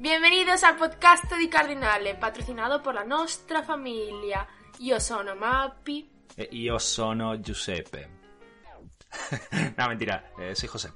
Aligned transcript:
Benvenuti 0.00 0.48
al 0.64 0.76
podcast 0.76 1.36
di 1.36 1.46
Cardinale, 1.46 2.14
patrocinato 2.14 2.80
por 2.80 2.94
la 2.94 3.02
nostra 3.02 3.62
famiglia. 3.62 4.46
Io 4.78 4.98
sono 4.98 5.34
Mappi. 5.34 6.10
E 6.34 6.48
io 6.52 6.78
sono 6.78 7.38
Giuseppe. 7.38 8.08
no, 9.76 9.88
mentira, 9.88 10.32
eh, 10.38 10.54
soy 10.54 10.68
José. 10.68 10.90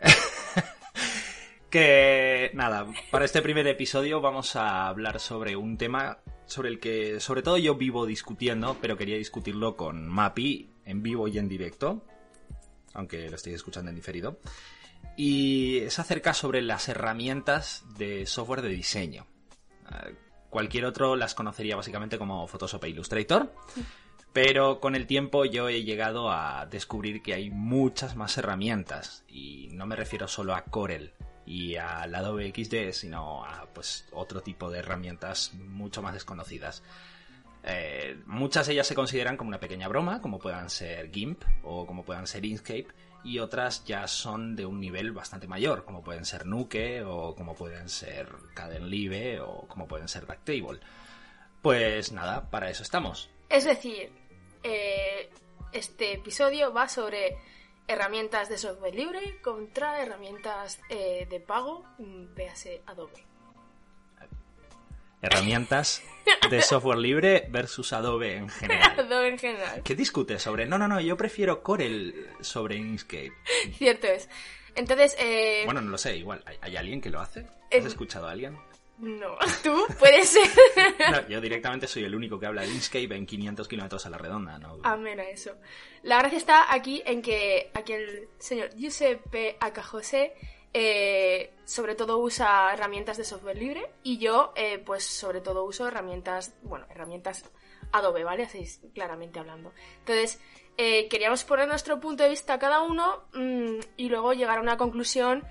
que 1.70 2.50
nada, 2.52 2.86
para 3.10 3.24
este 3.24 3.40
primer 3.40 3.66
episodio 3.66 4.20
vamos 4.20 4.56
a 4.56 4.88
hablar 4.88 5.20
sobre 5.20 5.56
un 5.56 5.78
tema 5.78 6.18
sobre 6.44 6.68
el 6.68 6.80
que 6.80 7.20
sobre 7.20 7.40
todo 7.40 7.56
yo 7.56 7.76
vivo 7.76 8.04
discutiendo, 8.04 8.76
pero 8.78 8.98
quería 8.98 9.16
discutirlo 9.16 9.74
con 9.74 10.06
Mapi 10.06 10.68
en 10.84 11.02
vivo 11.02 11.28
y 11.28 11.38
en 11.38 11.48
directo, 11.48 12.04
aunque 12.92 13.30
lo 13.30 13.36
estéis 13.36 13.56
escuchando 13.56 13.88
en 13.88 13.96
diferido. 13.96 14.38
Y 15.16 15.78
es 15.78 15.98
acerca 15.98 16.32
sobre 16.34 16.62
las 16.62 16.88
herramientas 16.88 17.84
de 17.96 18.26
software 18.26 18.62
de 18.62 18.68
diseño. 18.68 19.26
Eh, 19.90 20.14
Cualquier 20.50 20.86
otro 20.86 21.14
las 21.14 21.34
conocería 21.34 21.76
básicamente 21.76 22.18
como 22.18 22.46
Photoshop 22.46 22.84
e 22.84 22.88
Illustrator. 22.90 23.52
Pero 24.32 24.80
con 24.80 24.94
el 24.94 25.06
tiempo 25.06 25.44
yo 25.44 25.68
he 25.68 25.82
llegado 25.82 26.30
a 26.30 26.66
descubrir 26.66 27.22
que 27.22 27.34
hay 27.34 27.50
muchas 27.50 28.16
más 28.16 28.36
herramientas. 28.38 29.24
Y 29.28 29.68
no 29.72 29.86
me 29.86 29.96
refiero 29.96 30.28
solo 30.28 30.54
a 30.54 30.62
Corel 30.62 31.12
y 31.44 31.76
al 31.76 32.14
Adobe 32.14 32.52
XD, 32.52 32.92
sino 32.92 33.44
a 33.44 33.66
pues 33.74 34.06
otro 34.12 34.42
tipo 34.42 34.70
de 34.70 34.80
herramientas 34.80 35.52
mucho 35.54 36.02
más 36.02 36.14
desconocidas. 36.14 36.82
Eh, 37.64 38.18
muchas 38.26 38.66
de 38.66 38.74
ellas 38.74 38.86
se 38.86 38.94
consideran 38.94 39.36
como 39.36 39.48
una 39.48 39.60
pequeña 39.60 39.88
broma, 39.88 40.22
como 40.22 40.38
puedan 40.38 40.70
ser 40.70 41.10
GIMP 41.10 41.42
o 41.62 41.86
como 41.86 42.04
puedan 42.04 42.26
ser 42.26 42.44
Inkscape, 42.44 42.88
y 43.28 43.40
otras 43.40 43.84
ya 43.84 44.08
son 44.08 44.56
de 44.56 44.64
un 44.64 44.80
nivel 44.80 45.12
bastante 45.12 45.46
mayor, 45.46 45.84
como 45.84 46.02
pueden 46.02 46.24
ser 46.24 46.46
Nuke 46.46 47.02
o 47.04 47.34
como 47.34 47.54
pueden 47.54 47.90
ser 47.90 48.28
Kdenlive 48.54 49.40
o 49.40 49.66
como 49.68 49.86
pueden 49.86 50.08
ser 50.08 50.26
Darktable. 50.26 50.80
Pues 51.60 52.12
nada, 52.12 52.48
para 52.48 52.70
eso 52.70 52.82
estamos. 52.82 53.28
Es 53.50 53.64
decir, 53.64 54.10
eh, 54.62 55.28
este 55.72 56.14
episodio 56.14 56.72
va 56.72 56.88
sobre 56.88 57.36
herramientas 57.86 58.48
de 58.48 58.56
software 58.56 58.94
libre 58.94 59.40
contra 59.42 60.00
herramientas 60.00 60.80
eh, 60.88 61.26
de 61.28 61.40
pago, 61.40 61.84
mm, 61.98 62.34
véase 62.34 62.82
Adobe. 62.86 63.24
Herramientas 65.20 66.02
de 66.50 66.62
software 66.62 66.98
libre 66.98 67.46
versus 67.50 67.92
Adobe 67.92 68.36
en 68.36 68.48
general. 68.48 68.94
Adobe 68.98 69.28
en 69.28 69.38
general. 69.38 69.82
¿Qué 69.82 69.94
discutes 69.94 70.42
sobre? 70.42 70.66
No, 70.66 70.78
no, 70.78 70.88
no, 70.88 71.00
yo 71.00 71.16
prefiero 71.16 71.62
Corel 71.62 72.28
sobre 72.40 72.76
Inkscape. 72.76 73.32
Cierto 73.76 74.06
es. 74.06 74.28
Entonces, 74.74 75.16
eh, 75.18 75.62
Bueno, 75.64 75.80
no 75.80 75.90
lo 75.90 75.98
sé, 75.98 76.16
igual. 76.16 76.42
¿Hay, 76.46 76.56
hay 76.60 76.76
alguien 76.76 77.00
que 77.00 77.10
lo 77.10 77.20
hace? 77.20 77.40
Eh, 77.70 77.78
¿Has 77.78 77.86
escuchado 77.86 78.28
a 78.28 78.32
alguien? 78.32 78.56
no, 78.98 79.36
tú 79.62 79.86
puedes 79.98 80.28
ser. 80.28 80.48
No, 81.10 81.28
yo 81.28 81.40
directamente 81.40 81.86
soy 81.86 82.04
el 82.04 82.14
único 82.14 82.38
que 82.38 82.46
habla 82.46 82.62
de 82.62 82.68
Inkscape 82.68 83.14
en 83.14 83.26
500 83.26 83.68
kilómetros 83.68 84.06
a 84.06 84.10
la 84.10 84.18
redonda, 84.18 84.58
¿no? 84.58 84.78
Amén 84.82 85.20
a 85.20 85.24
eso. 85.24 85.52
La 86.02 86.18
gracia 86.18 86.38
está 86.38 86.72
aquí 86.74 87.02
en 87.06 87.22
que 87.22 87.70
aquí 87.74 87.92
el 87.92 88.28
señor 88.38 88.70
Giuseppe 88.76 89.56
Acajose 89.60 90.32
eh, 90.74 91.54
sobre 91.64 91.94
todo 91.94 92.18
usa 92.18 92.72
herramientas 92.72 93.16
de 93.16 93.24
software 93.24 93.56
libre 93.56 93.90
y 94.02 94.18
yo 94.18 94.52
eh, 94.54 94.78
pues 94.78 95.04
sobre 95.04 95.40
todo 95.40 95.64
uso 95.64 95.88
herramientas, 95.88 96.54
bueno, 96.62 96.86
herramientas 96.90 97.44
Adobe, 97.92 98.24
¿vale? 98.24 98.44
Así 98.44 98.58
es, 98.58 98.80
claramente 98.94 99.38
hablando. 99.38 99.72
Entonces, 100.00 100.40
eh, 100.76 101.08
queríamos 101.08 101.44
poner 101.44 101.68
nuestro 101.68 101.98
punto 102.00 102.22
de 102.22 102.28
vista 102.28 102.58
cada 102.58 102.82
uno 102.82 103.24
mm, 103.32 103.78
y 103.96 104.08
luego 104.08 104.34
llegar 104.34 104.58
a 104.58 104.60
una 104.60 104.76
conclusión 104.76 105.44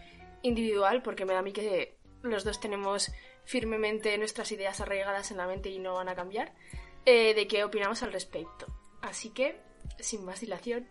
individual 0.44 1.02
porque 1.02 1.26
me 1.26 1.34
da 1.34 1.40
a 1.40 1.44
mí 1.44 1.52
que 1.52 1.98
los 2.22 2.44
dos 2.44 2.60
tenemos 2.60 3.12
firmemente 3.44 4.18
nuestras 4.18 4.52
ideas 4.52 4.80
arraigadas 4.82 5.32
en 5.32 5.38
la 5.38 5.48
mente 5.48 5.70
y 5.70 5.80
no 5.80 5.96
van 5.96 6.10
a 6.10 6.16
cambiar, 6.16 6.54
de 7.06 7.48
qué 7.50 7.64
opinamos 7.64 8.04
al 8.04 8.12
respecto. 8.12 8.68
Así 9.02 9.30
que, 9.30 9.62
sin 10.00 10.26
más 10.26 10.42
dilación, 10.42 10.90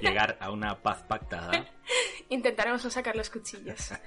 Llegar 0.00 0.36
a 0.40 0.50
una 0.50 0.82
paz 0.82 1.02
pactada. 1.02 1.66
intentaremos 2.32 2.84
no 2.84 2.90
sacar 2.90 3.16
los 3.16 3.30
cuchillos. 3.30 3.92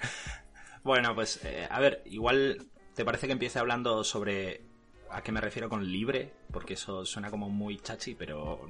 Bueno, 0.83 1.15
pues, 1.15 1.43
eh, 1.43 1.67
a 1.67 1.79
ver, 1.79 2.03
igual 2.05 2.67
te 2.93 3.03
parece 3.03 3.25
que 3.25 3.33
empiece 3.33 3.57
hablando 3.57 4.03
sobre 4.03 4.61
a 5.09 5.23
qué 5.23 5.31
me 5.31 5.41
refiero 5.41 5.67
con 5.67 5.83
libre, 5.83 6.31
porque 6.51 6.75
eso 6.75 7.03
suena 7.05 7.31
como 7.31 7.49
muy 7.49 7.79
chachi, 7.79 8.13
pero 8.13 8.69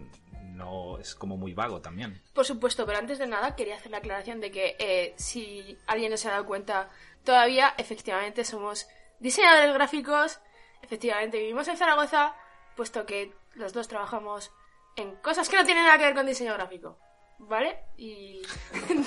no 0.53 0.97
es 0.97 1.13
como 1.13 1.35
muy 1.35 1.53
vago 1.53 1.81
también. 1.81 2.21
Por 2.33 2.45
supuesto, 2.45 2.85
pero 2.85 2.99
antes 2.99 3.19
de 3.19 3.27
nada 3.27 3.57
quería 3.57 3.75
hacer 3.75 3.91
la 3.91 3.97
aclaración 3.97 4.39
de 4.39 4.49
que 4.49 4.77
eh, 4.79 5.13
si 5.17 5.77
alguien 5.87 6.09
no 6.09 6.15
se 6.15 6.29
ha 6.29 6.31
dado 6.31 6.45
cuenta, 6.45 6.89
todavía 7.25 7.73
efectivamente 7.77 8.45
somos 8.45 8.87
diseñadores 9.19 9.73
gráficos, 9.73 10.39
efectivamente 10.81 11.39
vivimos 11.39 11.67
en 11.67 11.75
Zaragoza, 11.75 12.33
puesto 12.77 13.05
que 13.05 13.33
los 13.55 13.73
dos 13.73 13.89
trabajamos 13.89 14.51
en 14.95 15.15
cosas 15.17 15.49
que 15.49 15.57
no 15.57 15.65
tienen 15.65 15.83
nada 15.83 15.97
que 15.97 16.05
ver 16.05 16.15
con 16.15 16.25
diseño 16.25 16.53
gráfico. 16.53 16.97
¿Vale? 17.39 17.77
Y 17.97 18.41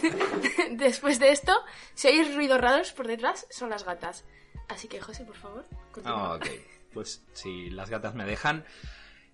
después 0.70 1.18
de 1.18 1.32
esto, 1.32 1.52
si 1.94 2.08
hay 2.08 2.34
ruidos 2.34 2.60
raros 2.60 2.92
por 2.92 3.06
detrás, 3.06 3.46
son 3.50 3.70
las 3.70 3.84
gatas. 3.84 4.24
Así 4.68 4.86
que, 4.86 5.00
José, 5.00 5.24
por 5.24 5.36
favor, 5.36 5.64
continúa. 5.92 6.32
Ah, 6.32 6.34
ok. 6.36 6.46
Pues 6.92 7.22
si 7.32 7.70
las 7.70 7.90
gatas 7.90 8.14
me 8.14 8.24
dejan. 8.24 8.64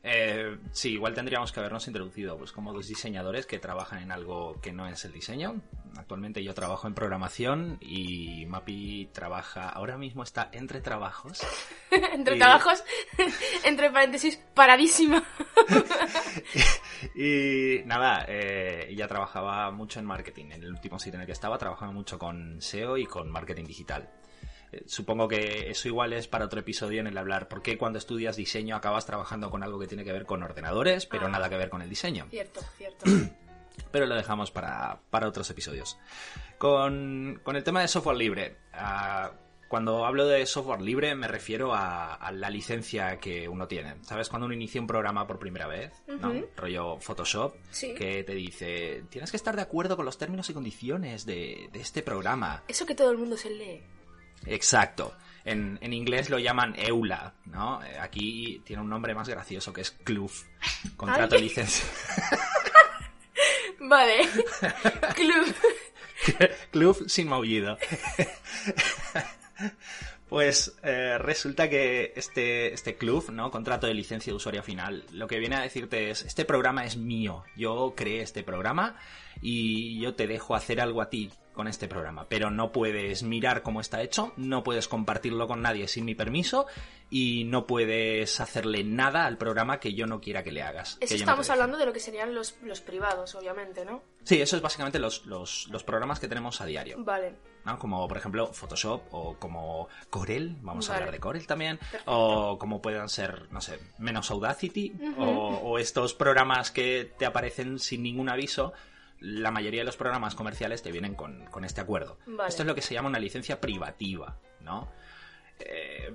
Eh, 0.04 0.58
sí, 0.70 0.92
igual 0.92 1.14
tendríamos 1.14 1.50
que 1.50 1.60
habernos 1.60 1.86
introducido 1.88 2.36
pues 2.36 2.52
como 2.52 2.72
dos 2.72 2.86
diseñadores 2.88 3.46
que 3.46 3.58
trabajan 3.58 4.02
en 4.02 4.12
algo 4.12 4.60
que 4.60 4.72
no 4.72 4.86
es 4.86 5.04
el 5.04 5.12
diseño. 5.12 5.60
Actualmente 5.96 6.42
yo 6.44 6.54
trabajo 6.54 6.86
en 6.86 6.94
programación 6.94 7.78
y 7.80 8.46
Mapi 8.46 9.10
trabaja, 9.12 9.68
ahora 9.68 9.96
mismo 9.96 10.22
está 10.22 10.48
entre 10.52 10.80
trabajos. 10.80 11.40
entre 12.12 12.36
y- 12.36 12.38
trabajos, 12.38 12.84
entre 13.64 13.90
paréntesis, 13.90 14.36
paradísima. 14.54 15.22
Y 17.14 17.82
nada, 17.84 18.24
eh, 18.28 18.86
ella 18.88 19.06
trabajaba 19.06 19.70
mucho 19.70 20.00
en 20.00 20.06
marketing. 20.06 20.46
En 20.52 20.62
el 20.62 20.70
último 20.70 20.98
sitio 20.98 21.16
en 21.16 21.22
el 21.22 21.26
que 21.26 21.32
estaba 21.32 21.58
trabajaba 21.58 21.92
mucho 21.92 22.18
con 22.18 22.60
SEO 22.60 22.96
y 22.96 23.06
con 23.06 23.30
marketing 23.30 23.64
digital. 23.64 24.08
Supongo 24.86 25.28
que 25.28 25.70
eso 25.70 25.88
igual 25.88 26.12
es 26.12 26.26
para 26.28 26.44
otro 26.46 26.60
episodio 26.60 27.00
en 27.00 27.06
el 27.06 27.16
hablar 27.18 27.48
por 27.48 27.62
qué 27.62 27.78
cuando 27.78 27.98
estudias 27.98 28.36
diseño 28.36 28.76
acabas 28.76 29.06
trabajando 29.06 29.50
con 29.50 29.62
algo 29.62 29.78
que 29.78 29.86
tiene 29.86 30.04
que 30.04 30.12
ver 30.12 30.26
con 30.26 30.42
ordenadores, 30.42 31.06
pero 31.06 31.26
Ah. 31.26 31.30
nada 31.30 31.48
que 31.48 31.56
ver 31.56 31.70
con 31.70 31.82
el 31.82 31.88
diseño. 31.88 32.26
Cierto, 32.30 32.60
cierto. 32.76 33.04
Pero 33.90 34.06
lo 34.06 34.14
dejamos 34.14 34.52
para, 34.52 35.00
para 35.10 35.26
otros 35.26 35.50
episodios. 35.50 35.98
Con, 36.58 37.40
con 37.42 37.56
el 37.56 37.64
tema 37.64 37.80
de 37.80 37.88
software 37.88 38.16
libre. 38.16 38.56
ah, 38.72 39.32
cuando 39.68 40.06
hablo 40.06 40.26
de 40.28 40.46
software 40.46 40.80
libre 40.82 41.16
me 41.16 41.26
refiero 41.26 41.74
a, 41.74 42.14
a 42.14 42.30
la 42.30 42.48
licencia 42.50 43.18
que 43.18 43.48
uno 43.48 43.66
tiene. 43.66 43.96
¿Sabes? 44.02 44.28
Cuando 44.28 44.46
uno 44.46 44.54
inicia 44.54 44.80
un 44.80 44.86
programa 44.86 45.26
por 45.26 45.40
primera 45.40 45.66
vez. 45.66 45.92
Rollo 46.56 46.98
Photoshop, 47.00 47.56
Sí. 47.72 47.92
que 47.94 48.22
te 48.22 48.34
dice, 48.34 49.04
tienes 49.10 49.32
que 49.32 49.36
estar 49.36 49.56
de 49.56 49.62
acuerdo 49.62 49.96
con 49.96 50.04
los 50.04 50.16
términos 50.18 50.48
y 50.50 50.54
condiciones 50.54 51.26
de, 51.26 51.68
de 51.72 51.80
este 51.80 52.02
programa. 52.02 52.62
Eso 52.68 52.86
que 52.86 52.94
todo 52.94 53.10
el 53.10 53.18
mundo 53.18 53.36
se 53.36 53.50
lee. 53.50 53.82
Exacto. 54.46 55.14
En, 55.44 55.78
en 55.82 55.92
inglés 55.92 56.30
lo 56.30 56.38
llaman 56.38 56.74
EULA, 56.76 57.34
¿no? 57.46 57.82
Eh, 57.84 57.98
Aquí 57.98 58.62
tiene 58.64 58.82
un 58.82 58.88
nombre 58.88 59.14
más 59.14 59.28
gracioso 59.28 59.72
que 59.72 59.82
es 59.82 59.90
CLUF. 59.90 60.44
Contrato 60.96 61.34
de 61.36 61.42
licencia. 61.42 61.84
Vale. 63.80 64.28
Club. 65.14 65.54
Club 66.70 67.04
sin 67.08 67.28
maullido. 67.28 67.78
Pues 70.28 70.74
eh, 70.82 71.16
resulta 71.18 71.68
que 71.68 72.12
este, 72.16 72.72
este 72.72 72.96
club, 72.96 73.30
¿no? 73.30 73.52
Contrato 73.52 73.86
de 73.86 73.94
licencia 73.94 74.32
de 74.32 74.36
usuario 74.36 74.64
final, 74.64 75.04
lo 75.12 75.28
que 75.28 75.38
viene 75.38 75.54
a 75.54 75.60
decirte 75.60 76.10
es, 76.10 76.22
este 76.22 76.44
programa 76.44 76.84
es 76.84 76.96
mío, 76.96 77.44
yo 77.56 77.94
creé 77.96 78.22
este 78.22 78.42
programa 78.42 78.96
y 79.44 80.00
yo 80.00 80.14
te 80.14 80.26
dejo 80.26 80.54
hacer 80.54 80.80
algo 80.80 81.02
a 81.02 81.10
ti 81.10 81.30
con 81.52 81.68
este 81.68 81.86
programa, 81.86 82.26
pero 82.28 82.50
no 82.50 82.72
puedes 82.72 83.22
mirar 83.22 83.62
cómo 83.62 83.80
está 83.82 84.02
hecho, 84.02 84.32
no 84.38 84.64
puedes 84.64 84.88
compartirlo 84.88 85.46
con 85.46 85.60
nadie 85.60 85.86
sin 85.86 86.06
mi 86.06 86.14
permiso 86.14 86.66
y 87.10 87.44
no 87.44 87.66
puedes 87.66 88.40
hacerle 88.40 88.82
nada 88.84 89.26
al 89.26 89.36
programa 89.36 89.78
que 89.78 89.92
yo 89.92 90.06
no 90.06 90.20
quiera 90.20 90.42
que 90.42 90.50
le 90.50 90.62
hagas. 90.62 90.96
Eso 91.00 91.14
no 91.14 91.18
estamos 91.18 91.50
hablando 91.50 91.76
de 91.76 91.84
lo 91.84 91.92
que 91.92 92.00
serían 92.00 92.34
los, 92.34 92.56
los 92.62 92.80
privados, 92.80 93.34
obviamente, 93.34 93.84
¿no? 93.84 94.02
Sí, 94.24 94.40
eso 94.40 94.56
es 94.56 94.62
básicamente 94.62 94.98
los, 94.98 95.26
los, 95.26 95.68
los 95.68 95.84
programas 95.84 96.18
que 96.18 96.26
tenemos 96.26 96.62
a 96.62 96.64
diario. 96.66 96.96
Vale. 97.04 97.34
¿no? 97.66 97.78
Como 97.78 98.08
por 98.08 98.16
ejemplo 98.16 98.50
Photoshop 98.52 99.02
o 99.12 99.36
como 99.38 99.88
Corel, 100.08 100.56
vamos 100.62 100.88
a 100.88 100.94
hablar 100.94 101.12
de 101.12 101.20
Corel 101.20 101.46
también, 101.46 101.76
Perfecto. 101.76 102.10
o 102.10 102.58
como 102.58 102.80
puedan 102.80 103.10
ser, 103.10 103.52
no 103.52 103.60
sé, 103.60 103.78
menos 103.98 104.30
Audacity, 104.30 104.94
o, 105.18 105.24
o 105.62 105.78
estos 105.78 106.14
programas 106.14 106.70
que 106.70 107.12
te 107.18 107.26
aparecen 107.26 107.78
sin 107.78 108.02
ningún 108.02 108.30
aviso. 108.30 108.72
La 109.24 109.50
mayoría 109.50 109.80
de 109.80 109.86
los 109.86 109.96
programas 109.96 110.34
comerciales 110.34 110.82
te 110.82 110.92
vienen 110.92 111.14
con, 111.14 111.46
con 111.46 111.64
este 111.64 111.80
acuerdo. 111.80 112.18
Vale. 112.26 112.48
Esto 112.48 112.62
es 112.62 112.66
lo 112.66 112.74
que 112.74 112.82
se 112.82 112.94
llama 112.94 113.08
una 113.08 113.18
licencia 113.18 113.60
privativa, 113.60 114.38
¿no? 114.60 114.90
Eh, 115.58 116.12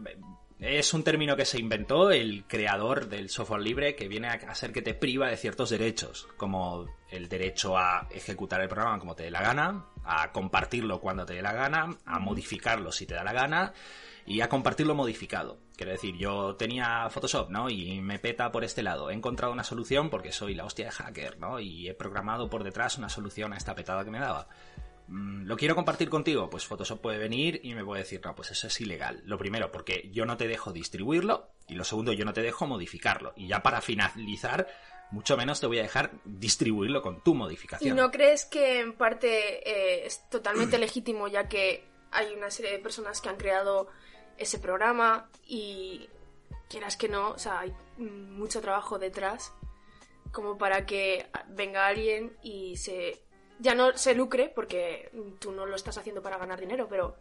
es 0.59 0.93
un 0.93 1.03
término 1.03 1.37
que 1.37 1.45
se 1.45 1.57
inventó 1.57 2.11
el 2.11 2.43
creador 2.45 3.07
del 3.07 3.29
software 3.29 3.61
libre 3.61 3.95
que 3.95 4.09
viene 4.09 4.27
a 4.27 4.55
ser 4.55 4.73
que 4.73 4.81
te 4.81 4.93
priva 4.93 5.29
de 5.29 5.37
ciertos 5.37 5.69
derechos, 5.69 6.27
como 6.35 6.85
el 7.09 7.29
derecho 7.29 7.77
a 7.77 8.07
ejecutar 8.11 8.61
el 8.61 8.67
programa 8.67 8.99
como 8.99 9.15
te 9.15 9.23
dé 9.23 9.31
la 9.31 9.41
gana, 9.41 9.85
a 10.03 10.31
compartirlo 10.33 10.99
cuando 10.99 11.25
te 11.25 11.35
dé 11.35 11.41
la 11.41 11.53
gana, 11.53 11.97
a 12.05 12.19
modificarlo 12.19 12.91
si 12.91 13.05
te 13.05 13.13
da 13.13 13.23
la 13.23 13.33
gana 13.33 13.73
y 14.29 14.41
a 14.41 14.47
compartirlo 14.47 14.93
modificado. 14.93 15.57
Quiero 15.75 15.91
decir, 15.91 16.15
yo 16.15 16.55
tenía 16.55 17.09
Photoshop, 17.09 17.49
¿no? 17.49 17.67
Y 17.67 17.99
me 17.99 18.19
peta 18.19 18.51
por 18.51 18.63
este 18.63 18.83
lado. 18.83 19.09
He 19.09 19.15
encontrado 19.15 19.51
una 19.51 19.63
solución 19.63 20.11
porque 20.11 20.31
soy 20.31 20.53
la 20.53 20.65
hostia 20.65 20.85
de 20.85 20.91
hacker, 20.91 21.39
¿no? 21.39 21.59
Y 21.59 21.89
he 21.89 21.95
programado 21.95 22.47
por 22.47 22.63
detrás 22.63 22.99
una 22.99 23.09
solución 23.09 23.53
a 23.53 23.57
esta 23.57 23.73
petada 23.73 24.05
que 24.05 24.11
me 24.11 24.19
daba. 24.19 24.47
Mm, 25.07 25.47
¿Lo 25.47 25.57
quiero 25.57 25.73
compartir 25.73 26.11
contigo? 26.11 26.47
Pues 26.47 26.67
Photoshop 26.67 27.01
puede 27.01 27.17
venir 27.17 27.59
y 27.63 27.73
me 27.73 27.83
puede 27.83 28.03
decir, 28.03 28.21
no, 28.23 28.35
pues 28.35 28.51
eso 28.51 28.67
es 28.67 28.79
ilegal. 28.79 29.23
Lo 29.25 29.39
primero, 29.39 29.71
porque 29.71 30.11
yo 30.13 30.27
no 30.27 30.37
te 30.37 30.47
dejo 30.47 30.71
distribuirlo. 30.71 31.49
Y 31.67 31.73
lo 31.73 31.83
segundo, 31.83 32.13
yo 32.13 32.23
no 32.23 32.33
te 32.33 32.43
dejo 32.43 32.67
modificarlo. 32.67 33.33
Y 33.35 33.47
ya 33.47 33.63
para 33.63 33.81
finalizar, 33.81 34.67
mucho 35.09 35.37
menos 35.37 35.59
te 35.59 35.65
voy 35.65 35.79
a 35.79 35.83
dejar 35.83 36.11
distribuirlo 36.23 37.01
con 37.01 37.23
tu 37.23 37.33
modificación. 37.33 37.97
¿Y 37.97 37.99
no 37.99 38.11
crees 38.11 38.45
que 38.45 38.81
en 38.81 38.93
parte 38.93 39.67
eh, 39.67 40.05
es 40.05 40.29
totalmente 40.29 40.77
legítimo 40.77 41.27
ya 41.27 41.47
que 41.47 41.89
hay 42.11 42.31
una 42.35 42.51
serie 42.51 42.73
de 42.73 42.79
personas 42.79 43.21
que 43.21 43.29
han 43.29 43.37
creado 43.37 43.87
ese 44.39 44.59
programa 44.59 45.29
y 45.45 46.09
quieras 46.69 46.97
que 46.97 47.09
no, 47.09 47.31
o 47.31 47.39
sea, 47.39 47.59
hay 47.59 47.73
mucho 47.97 48.61
trabajo 48.61 48.99
detrás 48.99 49.53
como 50.31 50.57
para 50.57 50.85
que 50.85 51.27
venga 51.49 51.87
alguien 51.87 52.37
y 52.41 52.77
se 52.77 53.21
ya 53.59 53.75
no 53.75 53.97
se 53.97 54.15
lucre 54.15 54.51
porque 54.53 55.11
tú 55.39 55.51
no 55.51 55.65
lo 55.65 55.75
estás 55.75 55.97
haciendo 55.97 56.21
para 56.21 56.37
ganar 56.37 56.59
dinero, 56.59 56.87
pero 56.89 57.17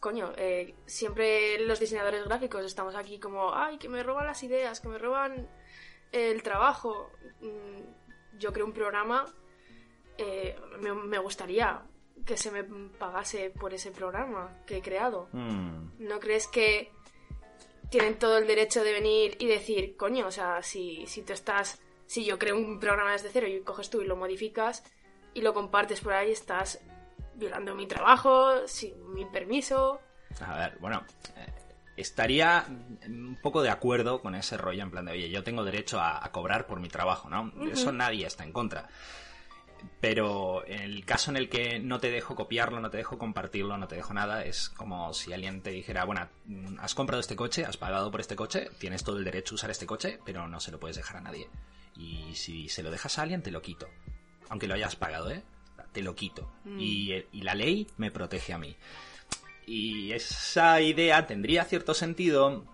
coño, 0.00 0.32
eh, 0.36 0.74
siempre 0.86 1.60
los 1.60 1.78
diseñadores 1.78 2.24
gráficos 2.24 2.64
estamos 2.64 2.96
aquí 2.96 3.20
como, 3.20 3.54
ay, 3.54 3.78
que 3.78 3.88
me 3.88 4.02
roban 4.02 4.26
las 4.26 4.42
ideas, 4.42 4.80
que 4.80 4.88
me 4.88 4.98
roban 4.98 5.48
el 6.10 6.42
trabajo. 6.42 7.10
Mm, 7.40 8.38
yo 8.38 8.52
creo 8.52 8.66
un 8.66 8.72
programa, 8.72 9.26
eh, 10.16 10.56
me, 10.80 11.18
gustaría 11.18 11.82
que 12.24 12.36
se 12.36 12.50
me 12.50 12.64
pagase 12.64 13.50
por 13.50 13.74
ese 13.74 13.90
programa 13.90 14.56
que 14.66 14.78
he 14.78 14.82
creado. 14.82 15.28
Hmm. 15.32 15.90
¿No 15.98 16.20
crees 16.20 16.46
que 16.46 16.92
tienen 17.90 18.18
todo 18.18 18.38
el 18.38 18.46
derecho 18.46 18.84
de 18.84 18.92
venir 18.92 19.36
y 19.40 19.46
decir, 19.46 19.96
coño, 19.96 20.26
o 20.26 20.30
sea, 20.30 20.62
si, 20.62 21.06
si 21.06 21.22
tú 21.22 21.32
estás, 21.32 21.80
si 22.06 22.24
yo 22.24 22.38
creo 22.38 22.56
un 22.56 22.78
programa 22.78 23.12
desde 23.12 23.30
cero 23.30 23.48
y 23.48 23.60
coges 23.62 23.90
tú 23.90 24.00
y 24.00 24.06
lo 24.06 24.16
modificas 24.16 24.84
y 25.34 25.42
lo 25.42 25.52
compartes 25.52 26.00
por 26.00 26.12
ahí, 26.12 26.30
estás 26.30 26.80
violando 27.34 27.74
mi 27.74 27.86
trabajo 27.86 28.66
sin 28.66 29.12
mi 29.12 29.24
permiso. 29.24 30.00
A 30.40 30.56
ver, 30.56 30.78
bueno, 30.78 31.04
eh, 31.36 31.52
estaría 31.96 32.64
un 33.06 33.38
poco 33.42 33.62
de 33.62 33.70
acuerdo 33.70 34.20
con 34.22 34.34
ese 34.34 34.56
rollo 34.56 34.82
en 34.82 34.90
plan 34.90 35.04
de, 35.04 35.12
oye, 35.12 35.28
yo 35.28 35.42
tengo 35.42 35.64
derecho 35.64 36.00
a, 36.00 36.20
cobrar 36.30 36.66
por 36.66 36.78
mi 36.80 36.88
trabajo, 36.88 37.28
¿no? 37.28 37.52
Eso 37.70 37.92
nadie 37.92 38.26
está 38.26 38.44
en 38.44 38.52
contra. 38.52 38.88
Pero 40.00 40.66
en 40.66 40.80
el 40.80 41.04
caso 41.04 41.30
en 41.30 41.36
el 41.36 41.48
que 41.48 41.78
no 41.78 42.00
te 42.00 42.10
dejo 42.10 42.34
copiarlo, 42.34 42.80
no 42.80 42.90
te 42.90 42.96
dejo 42.98 43.18
compartirlo, 43.18 43.76
no 43.76 43.88
te 43.88 43.96
dejo 43.96 44.14
nada, 44.14 44.44
es 44.44 44.68
como 44.70 45.12
si 45.12 45.32
alguien 45.32 45.62
te 45.62 45.70
dijera, 45.70 46.04
bueno, 46.04 46.28
has 46.78 46.94
comprado 46.94 47.20
este 47.20 47.36
coche, 47.36 47.64
has 47.64 47.76
pagado 47.76 48.10
por 48.10 48.20
este 48.20 48.36
coche, 48.36 48.68
tienes 48.78 49.04
todo 49.04 49.18
el 49.18 49.24
derecho 49.24 49.54
a 49.54 49.56
usar 49.56 49.70
este 49.70 49.86
coche, 49.86 50.18
pero 50.24 50.48
no 50.48 50.60
se 50.60 50.70
lo 50.70 50.80
puedes 50.80 50.96
dejar 50.96 51.18
a 51.18 51.22
nadie. 51.22 51.48
Y 51.96 52.34
si 52.34 52.68
se 52.68 52.82
lo 52.82 52.90
dejas 52.90 53.18
a 53.18 53.22
alguien, 53.22 53.42
te 53.42 53.50
lo 53.50 53.62
quito. 53.62 53.88
Aunque 54.48 54.66
lo 54.66 54.74
hayas 54.74 54.96
pagado, 54.96 55.30
¿eh? 55.30 55.42
Te 55.92 56.02
lo 56.02 56.14
quito. 56.14 56.52
Mm. 56.64 56.80
Y, 56.80 57.24
y 57.32 57.42
la 57.42 57.54
ley 57.54 57.86
me 57.96 58.10
protege 58.10 58.52
a 58.52 58.58
mí. 58.58 58.76
Y 59.66 60.12
esa 60.12 60.80
idea 60.80 61.26
tendría 61.26 61.64
cierto 61.64 61.94
sentido 61.94 62.64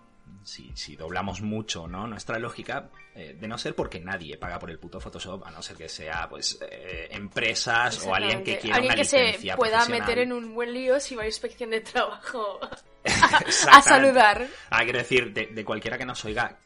si, 0.43 0.71
si, 0.75 0.95
doblamos 0.95 1.41
mucho 1.41 1.87
¿no? 1.87 2.07
nuestra 2.07 2.39
lógica, 2.39 2.89
eh, 3.13 3.35
de 3.39 3.47
no 3.47 3.57
ser 3.57 3.75
porque 3.75 3.99
nadie 3.99 4.37
paga 4.37 4.59
por 4.59 4.71
el 4.71 4.79
puto 4.79 4.99
Photoshop, 4.99 5.45
a 5.45 5.51
no 5.51 5.61
ser 5.61 5.75
que 5.75 5.89
sea 5.89 6.27
pues 6.29 6.57
eh, 6.69 7.09
empresas 7.11 8.05
o 8.05 8.15
alguien 8.15 8.43
que 8.43 8.57
quiera 8.57 8.77
alguien 8.77 8.95
que 8.95 9.03
se 9.03 9.37
pueda 9.55 9.85
meter 9.87 10.19
en 10.19 10.31
un 10.31 10.53
buen 10.53 10.73
lío 10.73 10.99
si 10.99 11.15
va 11.15 11.23
a 11.23 11.25
inspección 11.27 11.69
de 11.71 11.81
trabajo 11.81 12.59
a 13.71 13.81
saludar. 13.81 14.47
Ah, 14.69 14.83
quiero 14.83 14.99
decir, 14.99 15.33
de, 15.33 15.47
de, 15.47 15.65
cualquiera 15.65 15.97
que 15.97 16.05
nos 16.05 16.23
oiga, 16.25 16.57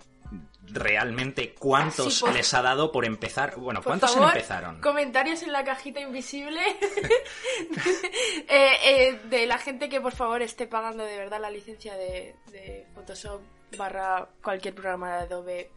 realmente 0.71 1.53
cuántos 1.53 2.23
les 2.33 2.53
ha 2.53 2.61
dado 2.61 2.91
por 2.91 3.05
empezar. 3.05 3.55
Bueno, 3.57 3.81
¿cuántos 3.83 4.15
empezaron? 4.15 4.81
Comentarios 4.81 5.43
en 5.43 5.51
la 5.51 5.63
cajita 5.63 5.99
invisible 5.99 6.61
eh, 8.47 8.71
eh, 8.83 9.19
de 9.29 9.45
la 9.45 9.57
gente 9.57 9.89
que 9.89 10.01
por 10.01 10.13
favor 10.13 10.41
esté 10.41 10.67
pagando 10.67 11.03
de 11.03 11.17
verdad 11.17 11.39
la 11.41 11.49
licencia 11.49 11.95
de, 11.95 12.35
Photoshop 12.93 13.41
barra 13.77 14.27
cualquier 14.43 14.73
programa 14.73 15.17
de 15.17 15.23
Adobe 15.23 15.71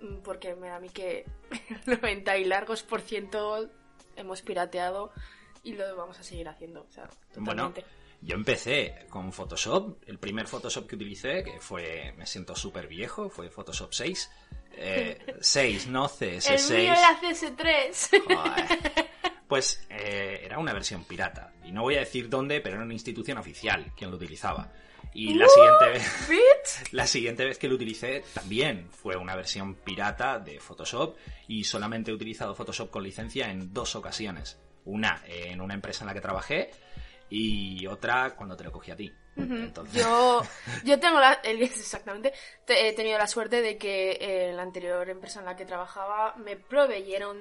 mm, 0.00 0.16
porque 0.22 0.54
me 0.54 0.68
da 0.68 0.76
a 0.76 0.80
mí 0.80 0.88
que 0.88 1.24
90 1.86 2.38
y 2.38 2.44
largos 2.44 2.82
por 2.82 3.00
ciento 3.00 3.68
hemos 4.16 4.42
pirateado 4.42 5.12
y 5.62 5.72
lo 5.72 5.96
vamos 5.96 6.18
a 6.18 6.22
seguir 6.22 6.48
haciendo. 6.48 6.82
O 6.82 6.92
sea, 6.92 7.08
totalmente. 7.32 7.84
Yo 8.24 8.36
empecé 8.36 9.04
con 9.10 9.32
Photoshop, 9.34 9.98
el 10.06 10.18
primer 10.18 10.46
Photoshop 10.46 10.86
que 10.86 10.96
utilicé, 10.96 11.44
que 11.44 11.60
fue, 11.60 12.14
me 12.16 12.24
siento 12.24 12.56
súper 12.56 12.88
viejo, 12.88 13.28
fue 13.28 13.50
Photoshop 13.50 13.92
6. 13.92 14.30
6, 15.40 15.86
eh, 15.86 15.86
no 15.90 16.08
CS6. 16.08 16.70
El 16.70 16.78
mío 16.78 16.94
era 16.94 17.20
CS3. 17.20 19.04
Pues 19.46 19.86
eh, 19.90 20.40
era 20.42 20.58
una 20.58 20.72
versión 20.72 21.04
pirata. 21.04 21.52
Y 21.64 21.72
no 21.72 21.82
voy 21.82 21.96
a 21.96 22.00
decir 22.00 22.30
dónde, 22.30 22.62
pero 22.62 22.76
era 22.76 22.84
una 22.84 22.94
institución 22.94 23.36
oficial 23.36 23.92
quien 23.94 24.10
lo 24.10 24.16
utilizaba. 24.16 24.72
Y 25.12 25.34
la 25.34 25.46
siguiente 25.46 25.90
vez, 25.90 26.82
la 26.92 27.06
siguiente 27.06 27.44
vez 27.44 27.58
que 27.58 27.68
lo 27.68 27.74
utilicé 27.74 28.24
también 28.32 28.88
fue 28.90 29.16
una 29.16 29.36
versión 29.36 29.74
pirata 29.74 30.38
de 30.38 30.60
Photoshop 30.60 31.14
y 31.46 31.64
solamente 31.64 32.10
he 32.10 32.14
utilizado 32.14 32.54
Photoshop 32.54 32.88
con 32.90 33.02
licencia 33.02 33.50
en 33.50 33.74
dos 33.74 33.94
ocasiones. 33.96 34.58
Una 34.86 35.22
en 35.26 35.60
una 35.60 35.74
empresa 35.74 36.04
en 36.04 36.08
la 36.08 36.14
que 36.14 36.20
trabajé 36.22 36.70
y 37.30 37.86
otra 37.86 38.34
cuando 38.36 38.56
te 38.56 38.64
lo 38.64 38.72
cogí 38.72 38.90
a 38.90 38.96
ti. 38.96 39.12
Yo, 39.92 40.42
yo 40.84 41.00
tengo 41.00 41.18
la, 41.18 41.32
exactamente, 41.44 42.32
he 42.68 42.92
tenido 42.92 43.18
la 43.18 43.26
suerte 43.26 43.62
de 43.62 43.76
que 43.76 44.18
eh, 44.20 44.52
la 44.52 44.62
anterior 44.62 45.08
empresa 45.08 45.40
en 45.40 45.46
la 45.46 45.56
que 45.56 45.66
trabajaba 45.66 46.34
me 46.36 46.56
proveyeron 46.56 47.38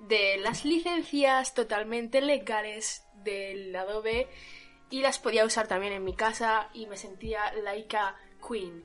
de 0.00 0.38
las 0.38 0.64
licencias 0.64 1.54
totalmente 1.54 2.20
legales 2.20 3.04
del 3.22 3.74
Adobe 3.76 4.28
y 4.90 5.00
las 5.00 5.18
podía 5.18 5.44
usar 5.44 5.66
también 5.66 5.92
en 5.92 6.04
mi 6.04 6.14
casa 6.14 6.70
y 6.72 6.86
me 6.86 6.96
sentía 6.96 7.52
laica 7.62 8.16
queen. 8.46 8.84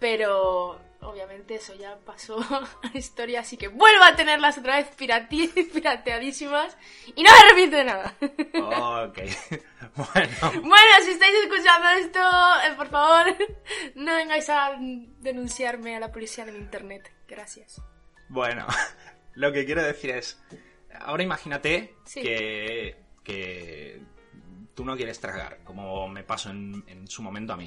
Pero 0.00 0.80
obviamente 1.02 1.54
eso 1.54 1.74
ya 1.74 1.96
pasó 2.04 2.38
a 2.82 2.96
historia, 2.96 3.40
así 3.40 3.56
que 3.56 3.68
vuelvo 3.68 4.02
a 4.02 4.16
tenerlas 4.16 4.58
otra 4.58 4.76
vez 4.76 4.88
pirateadísimas 5.72 6.76
y 7.14 7.22
no 7.22 7.30
me 7.30 7.38
arrepiento 7.38 7.76
de 7.76 7.84
nada. 7.84 8.16
ok, 8.20 9.18
bueno. 9.96 10.36
Bueno, 10.62 10.94
si 11.04 11.10
estáis 11.10 11.34
escuchando 11.44 11.88
esto, 11.90 12.20
eh, 12.20 12.74
por 12.76 12.88
favor, 12.88 13.36
no 13.94 14.14
vengáis 14.14 14.48
a 14.48 14.76
denunciarme 15.20 15.96
a 15.96 16.00
la 16.00 16.12
policía 16.12 16.44
en 16.44 16.56
internet. 16.56 17.12
Gracias. 17.28 17.80
Bueno, 18.28 18.66
lo 19.34 19.52
que 19.52 19.64
quiero 19.64 19.82
decir 19.82 20.10
es, 20.10 20.40
ahora 21.00 21.22
imagínate 21.22 21.94
que, 22.14 22.96
que 23.24 24.00
tú 24.74 24.84
no 24.84 24.96
quieres 24.96 25.20
tragar, 25.20 25.60
como 25.64 26.08
me 26.08 26.22
pasó 26.22 26.50
en, 26.50 27.06
su 27.06 27.22
momento 27.22 27.52
a 27.52 27.56
mí. 27.56 27.66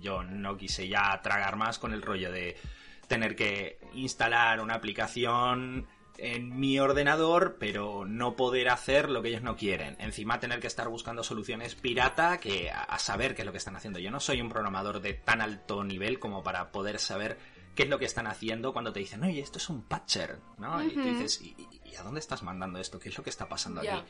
Yo 0.00 0.22
no 0.22 0.56
quise 0.56 0.88
ya 0.88 1.20
tragar 1.22 1.56
más 1.56 1.78
con 1.78 1.92
el 1.92 2.02
rollo 2.02 2.32
de 2.32 2.56
tener 3.08 3.36
que 3.36 3.78
instalar 3.94 4.60
una 4.60 4.74
aplicación 4.74 5.86
en 6.18 6.58
mi 6.58 6.78
ordenador, 6.78 7.56
pero 7.58 8.04
no 8.04 8.36
poder 8.36 8.68
hacer 8.68 9.10
lo 9.10 9.22
que 9.22 9.28
ellos 9.28 9.42
no 9.42 9.56
quieren. 9.56 9.96
Encima 9.98 10.40
tener 10.40 10.60
que 10.60 10.66
estar 10.66 10.88
buscando 10.88 11.22
soluciones 11.22 11.74
pirata 11.74 12.38
que 12.38 12.70
a, 12.70 12.98
saber 12.98 13.34
qué 13.34 13.42
es 13.42 13.46
lo 13.46 13.52
que 13.52 13.58
están 13.58 13.76
haciendo. 13.76 13.98
Yo 13.98 14.10
no 14.10 14.20
soy 14.20 14.40
un 14.40 14.48
programador 14.48 15.00
de 15.00 15.14
tan 15.14 15.40
alto 15.40 15.84
nivel 15.84 16.18
como 16.18 16.42
para 16.42 16.70
poder 16.70 16.98
saber 16.98 17.38
qué 17.74 17.84
es 17.84 17.88
lo 17.88 17.98
que 17.98 18.04
están 18.04 18.26
haciendo 18.26 18.72
cuando 18.72 18.92
te 18.92 19.00
dicen, 19.00 19.22
oye, 19.24 19.40
esto 19.40 19.58
es 19.58 19.68
un 19.68 19.82
patcher, 19.82 20.38
¿no? 20.58 20.82
Y 20.82 20.90
tú 20.90 21.02
dices, 21.02 21.40
¿y, 21.40 21.56
a 21.98 22.02
dónde 22.02 22.20
estás 22.20 22.42
mandando 22.42 22.78
esto? 22.78 22.98
¿Qué 22.98 23.08
es 23.08 23.16
lo 23.16 23.24
que 23.24 23.30
está 23.30 23.48
pasando 23.48 23.80
aquí? 23.80 24.04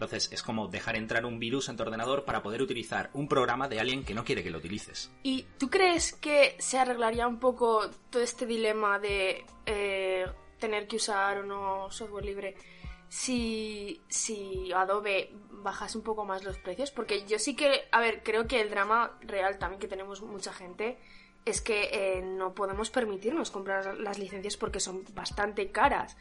Entonces 0.00 0.32
es 0.32 0.42
como 0.42 0.66
dejar 0.68 0.96
entrar 0.96 1.26
un 1.26 1.38
virus 1.38 1.68
en 1.68 1.76
tu 1.76 1.82
ordenador 1.82 2.24
para 2.24 2.42
poder 2.42 2.62
utilizar 2.62 3.10
un 3.12 3.28
programa 3.28 3.68
de 3.68 3.80
alguien 3.80 4.02
que 4.02 4.14
no 4.14 4.24
quiere 4.24 4.42
que 4.42 4.48
lo 4.48 4.56
utilices. 4.56 5.12
¿Y 5.22 5.42
tú 5.58 5.68
crees 5.68 6.14
que 6.14 6.56
se 6.58 6.78
arreglaría 6.78 7.28
un 7.28 7.38
poco 7.38 7.90
todo 8.08 8.22
este 8.22 8.46
dilema 8.46 8.98
de 8.98 9.44
eh, 9.66 10.24
tener 10.58 10.88
que 10.88 10.96
usar 10.96 11.36
o 11.36 11.42
no 11.42 11.90
software 11.90 12.24
libre 12.24 12.54
si, 13.10 14.00
si 14.08 14.72
Adobe 14.72 15.34
bajase 15.50 15.98
un 15.98 16.04
poco 16.04 16.24
más 16.24 16.44
los 16.44 16.56
precios? 16.56 16.90
Porque 16.90 17.26
yo 17.26 17.38
sí 17.38 17.54
que, 17.54 17.82
a 17.92 18.00
ver, 18.00 18.22
creo 18.22 18.46
que 18.46 18.62
el 18.62 18.70
drama 18.70 19.18
real 19.20 19.58
también 19.58 19.80
que 19.80 19.88
tenemos 19.88 20.22
mucha 20.22 20.54
gente 20.54 20.96
es 21.44 21.60
que 21.60 21.90
eh, 21.92 22.22
no 22.22 22.54
podemos 22.54 22.88
permitirnos 22.88 23.50
comprar 23.50 23.98
las 23.98 24.18
licencias 24.18 24.56
porque 24.56 24.80
son 24.80 25.04
bastante 25.12 25.70
caras. 25.70 26.16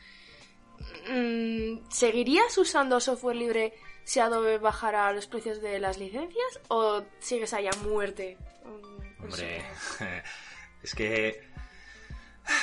Mm, 1.09 1.89
¿seguirías 1.89 2.57
usando 2.57 2.99
software 2.99 3.35
libre 3.35 3.73
si 4.03 4.19
Adobe 4.19 4.57
bajara 4.57 5.11
los 5.13 5.27
precios 5.27 5.61
de 5.61 5.79
las 5.79 5.97
licencias 5.97 6.59
o 6.67 7.03
sigues 7.19 7.53
ahí 7.53 7.67
a 7.67 7.71
muerte? 7.83 8.37
Mm. 8.63 9.23
Hombre, 9.23 9.63
es 10.83 10.95
que... 10.95 11.49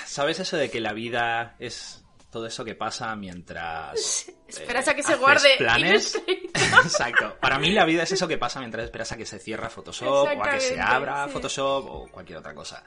¿Sabes 0.05 0.41
eso 0.41 0.57
de 0.57 0.69
que 0.69 0.81
la 0.81 0.93
vida 0.93 1.55
es 1.61 2.05
todo 2.31 2.47
eso 2.47 2.65
que 2.65 2.75
pasa 2.75 3.15
mientras... 3.17 4.27
esperas 4.49 4.89
a 4.89 4.95
que 4.95 5.03
se 5.03 5.15
guarde. 5.17 5.55
Planes. 5.59 6.21
Exacto. 6.27 7.37
Para 7.41 7.59
mí 7.59 7.71
la 7.71 7.85
vida 7.85 8.03
es 8.03 8.13
eso 8.13 8.27
que 8.27 8.39
pasa 8.39 8.59
mientras 8.61 8.85
esperas 8.85 9.13
a 9.13 9.17
que 9.17 9.27
se 9.27 9.39
cierra 9.39 9.71
Photoshop 9.71 10.29
o 10.37 10.43
a 10.43 10.51
que 10.51 10.61
se 10.61 10.81
abra 10.81 11.29
Photoshop 11.29 11.87
o 11.89 12.09
cualquier 12.11 12.39
otra 12.39 12.55
cosa. 12.55 12.85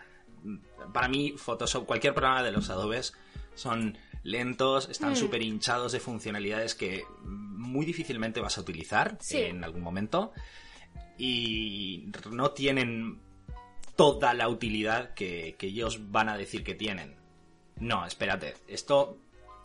Para 0.93 1.07
mí 1.07 1.33
Photoshop, 1.37 1.85
cualquier 1.85 2.13
programa 2.13 2.43
de 2.43 2.51
los 2.51 2.69
Adobes 2.69 3.13
son 3.59 3.97
lentos, 4.23 4.89
están 4.89 5.13
mm. 5.13 5.15
súper 5.15 5.41
hinchados 5.41 5.91
de 5.91 5.99
funcionalidades 5.99 6.75
que 6.75 7.03
muy 7.23 7.85
difícilmente 7.85 8.41
vas 8.41 8.57
a 8.57 8.61
utilizar 8.61 9.17
en 9.31 9.63
algún 9.63 9.81
momento 9.81 10.33
y 11.17 12.11
no 12.31 12.51
tienen 12.51 13.19
toda 13.95 14.33
la 14.33 14.47
utilidad 14.47 15.13
que, 15.13 15.55
que 15.57 15.67
ellos 15.67 16.11
van 16.11 16.29
a 16.29 16.37
decir 16.37 16.63
que 16.63 16.75
tienen. 16.75 17.15
No, 17.79 18.05
espérate, 18.05 18.55
esto 18.67 19.17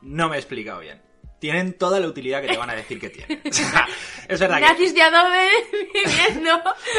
no 0.02 0.28
me 0.28 0.36
he 0.36 0.38
explicado 0.38 0.80
bien 0.80 1.00
tienen 1.44 1.74
toda 1.74 2.00
la 2.00 2.06
utilidad 2.06 2.40
que 2.40 2.48
te 2.48 2.56
van 2.56 2.70
a 2.70 2.74
decir 2.74 2.98
que 2.98 3.10
tienen. 3.10 3.38
es 4.28 4.40
verdad 4.40 4.60
Gracias 4.60 4.94
de 4.94 5.02
Adobe 5.02 5.50
viendo 5.92 6.52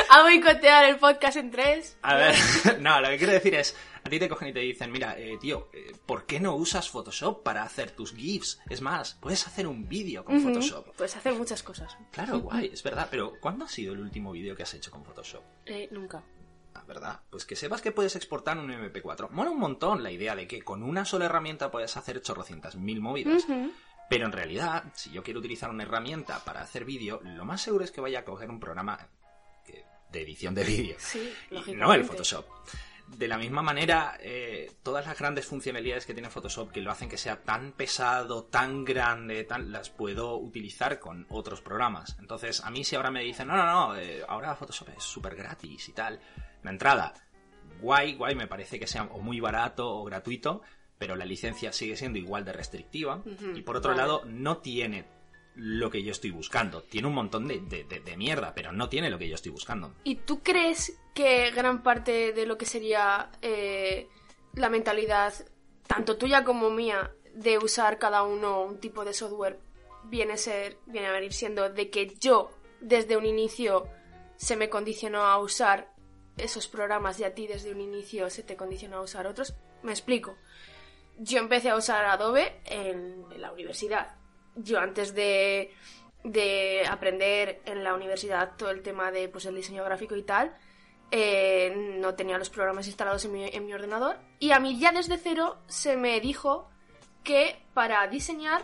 a 0.10 0.22
boicotear 0.22 0.86
el 0.86 0.98
podcast 0.98 1.38
en 1.38 1.50
tres. 1.50 1.98
A 2.04 2.14
ver, 2.14 2.36
no, 2.80 3.02
lo 3.02 3.10
que 3.10 3.18
quiero 3.18 3.34
decir 3.34 3.56
es, 3.56 3.75
a 4.06 4.10
ti 4.10 4.20
te 4.20 4.30
cogen 4.30 4.50
y 4.50 4.54
te 4.54 4.60
dicen, 4.60 4.92
mira, 4.92 5.18
eh, 5.18 5.36
tío, 5.42 5.70
eh, 5.74 5.92
¿por 6.06 6.28
qué 6.28 6.40
no 6.40 6.56
usas 6.56 6.88
Photoshop 6.90 7.42
para 7.42 7.64
hacer 7.64 7.90
tus 7.90 8.14
GIFs? 8.14 8.62
Es 8.70 8.80
más, 8.80 9.16
puedes 9.16 9.48
hacer 9.48 9.66
un 9.66 9.90
vídeo 9.90 10.24
con 10.24 10.40
Photoshop. 10.42 10.96
Puedes 10.96 11.16
hacer 11.16 11.34
muchas 11.34 11.64
cosas. 11.64 11.98
Claro, 12.12 12.40
guay, 12.42 12.70
es 12.72 12.84
verdad, 12.84 13.08
pero 13.10 13.34
¿cuándo 13.42 13.66
ha 13.66 13.68
sido 13.68 13.94
el 13.94 14.02
último 14.02 14.32
vídeo 14.32 14.56
que 14.56 14.62
has 14.62 14.74
hecho 14.76 14.92
con 14.92 15.04
Photoshop? 15.04 15.42
Eh, 15.66 15.90
nunca. 15.90 16.24
Ah, 16.76 16.84
¿verdad? 16.88 17.20
Pues 17.32 17.46
que 17.46 17.56
sepas 17.56 17.82
que 17.82 17.92
puedes 17.92 18.16
exportar 18.16 18.60
un 18.60 18.70
MP4. 18.70 19.32
Mola 19.32 19.50
un 19.50 19.60
montón 19.60 20.04
la 20.04 20.12
idea 20.12 20.36
de 20.36 20.48
que 20.48 20.62
con 20.62 20.84
una 20.84 21.04
sola 21.04 21.26
herramienta 21.26 21.72
puedes 21.72 21.98
hacer 21.98 22.22
chorrocientas 22.22 22.76
mil 22.76 23.02
movidas. 23.02 23.48
Pero 24.08 24.28
en 24.28 24.34
realidad, 24.34 24.84
si 24.94 25.10
yo 25.10 25.24
quiero 25.24 25.40
utilizar 25.40 25.72
una 25.72 25.82
herramienta 25.82 26.46
para 26.46 26.62
hacer 26.62 26.86
vídeo, 26.86 27.22
lo 27.24 27.44
más 27.44 27.64
seguro 27.64 27.84
es 27.84 27.90
que 27.90 28.02
vaya 28.02 28.20
a 28.20 28.24
coger 28.26 28.52
un 28.52 28.60
programa 28.60 29.00
de 30.12 30.22
edición 30.22 30.54
de 30.54 30.64
vídeo. 30.64 30.96
Sí, 31.00 31.34
y 31.50 31.74
no 31.74 31.92
el 31.92 32.06
Photoshop. 32.06 32.46
De 33.08 33.28
la 33.28 33.38
misma 33.38 33.62
manera, 33.62 34.18
eh, 34.20 34.72
todas 34.84 35.06
las 35.06 35.18
grandes 35.18 35.46
funcionalidades 35.46 36.06
que 36.06 36.14
tiene 36.14 36.30
Photoshop 36.30 36.72
que 36.72 36.82
lo 36.82 36.92
hacen 36.92 37.08
que 37.08 37.18
sea 37.18 37.42
tan 37.44 37.72
pesado, 37.72 38.46
tan 38.46 38.84
grande, 38.84 39.44
tan, 39.44 39.72
las 39.72 39.90
puedo 39.90 40.38
utilizar 40.38 41.00
con 41.00 41.26
otros 41.30 41.62
programas. 41.62 42.18
Entonces, 42.20 42.62
a 42.62 42.72
mí 42.72 42.84
si 42.84 42.96
ahora 42.96 43.12
me 43.12 43.24
dicen, 43.24 43.48
no, 43.48 43.56
no, 43.56 43.66
no, 43.66 43.96
eh, 43.96 44.24
ahora 44.28 44.56
Photoshop 44.56 44.90
es 44.98 45.04
súper 45.04 45.36
gratis 45.36 45.88
y 45.88 45.94
tal, 45.94 46.20
la 46.64 46.72
entrada, 46.72 47.14
guay, 47.80 48.16
guay, 48.16 48.36
me 48.36 48.48
parece 48.48 48.80
que 48.80 48.88
sea 48.88 49.04
o 49.04 49.20
muy 49.20 49.40
barato 49.40 49.88
o 49.88 50.04
gratuito, 50.04 50.62
pero 50.98 51.16
la 51.16 51.26
licencia 51.26 51.72
sigue 51.72 51.96
siendo 51.96 52.20
igual 52.20 52.44
de 52.44 52.54
restrictiva. 52.54 53.22
y 53.54 53.62
por 53.62 53.78
otro 53.78 53.94
lado, 53.94 54.24
no 54.26 54.58
tiene 54.58 55.06
lo 55.56 55.90
que 55.90 56.04
yo 56.04 56.12
estoy 56.12 56.32
buscando. 56.32 56.82
Tiene 56.84 57.08
un 57.08 57.14
montón 57.14 57.48
de, 57.48 57.60
de, 57.60 58.18
mierda, 58.18 58.54
pero 58.54 58.72
no 58.72 58.90
tiene 58.90 59.10
lo 59.10 59.18
que 59.18 59.28
yo 59.28 59.36
estoy 59.36 59.52
buscando. 59.52 59.94
¿Y 60.04 60.16
tú 60.16 60.42
crees 60.42 60.98
que 61.14 61.52
gran 61.52 61.84
parte 61.84 62.34
de 62.34 62.46
lo 62.46 62.58
que 62.58 62.66
sería 62.66 63.32
eh, 63.42 64.08
la 64.54 64.70
mentalidad, 64.70 65.34
tanto 65.88 66.18
tuya 66.18 66.44
como 66.44 66.70
mía, 66.70 67.12
de 67.34 67.58
usar 67.58 67.98
cada 68.00 68.24
uno 68.24 68.64
un 68.64 68.80
tipo 68.80 69.04
de 69.04 69.14
software, 69.14 69.60
viene 70.06 70.34
a, 70.34 70.38
ser, 70.38 70.78
viene 70.86 71.08
a 71.08 71.12
venir 71.12 71.34
siendo 71.34 71.70
de 71.70 71.90
que 71.90 72.16
yo, 72.20 72.52
desde 72.80 73.18
un 73.18 73.26
inicio, 73.26 73.88
se 74.38 74.56
me 74.56 74.70
condicionó 74.70 75.24
a 75.24 75.38
usar 75.40 75.94
esos 76.38 76.68
programas 76.68 77.20
y 77.20 77.24
a 77.24 77.34
ti 77.34 77.48
desde 77.48 77.72
un 77.72 77.82
inicio 77.82 78.30
se 78.30 78.44
te 78.44 78.56
condicionó 78.56 78.98
a 78.98 79.02
usar 79.02 79.28
otros? 79.28 79.56
Me 79.84 79.92
explico 79.92 80.36
yo 81.18 81.40
empecé 81.40 81.70
a 81.70 81.76
usar 81.76 82.06
Adobe 82.06 82.62
en, 82.66 83.26
la 83.38 83.52
universidad. 83.52 84.16
Yo 84.56 84.80
antes 84.80 85.14
de, 85.14 85.72
aprender 86.90 87.62
en 87.66 87.84
la 87.84 87.94
universidad 87.94 88.56
todo 88.58 88.72
el 88.72 88.82
tema 88.82 89.12
de 89.12 89.30
pues, 89.30 89.46
el 89.46 89.56
diseño 89.56 89.84
gráfico 89.84 90.16
y 90.16 90.24
tal, 90.24 90.56
eh, 91.12 91.74
no 92.00 92.16
tenía 92.16 92.38
los 92.38 92.50
programas 92.50 92.88
instalados 92.88 93.26
en 93.26 93.32
mi, 93.32 93.46
en 93.46 93.66
mi 93.66 93.74
ordenador. 93.74 94.18
Y 94.40 94.52
a 94.52 94.60
mí 94.60 94.80
ya 94.80 94.92
desde 94.92 95.18
cero 95.18 95.58
se 95.68 95.98
me 95.98 96.20
dijo 96.20 96.70
que 97.24 97.58
para 97.74 98.08
diseñar 98.08 98.64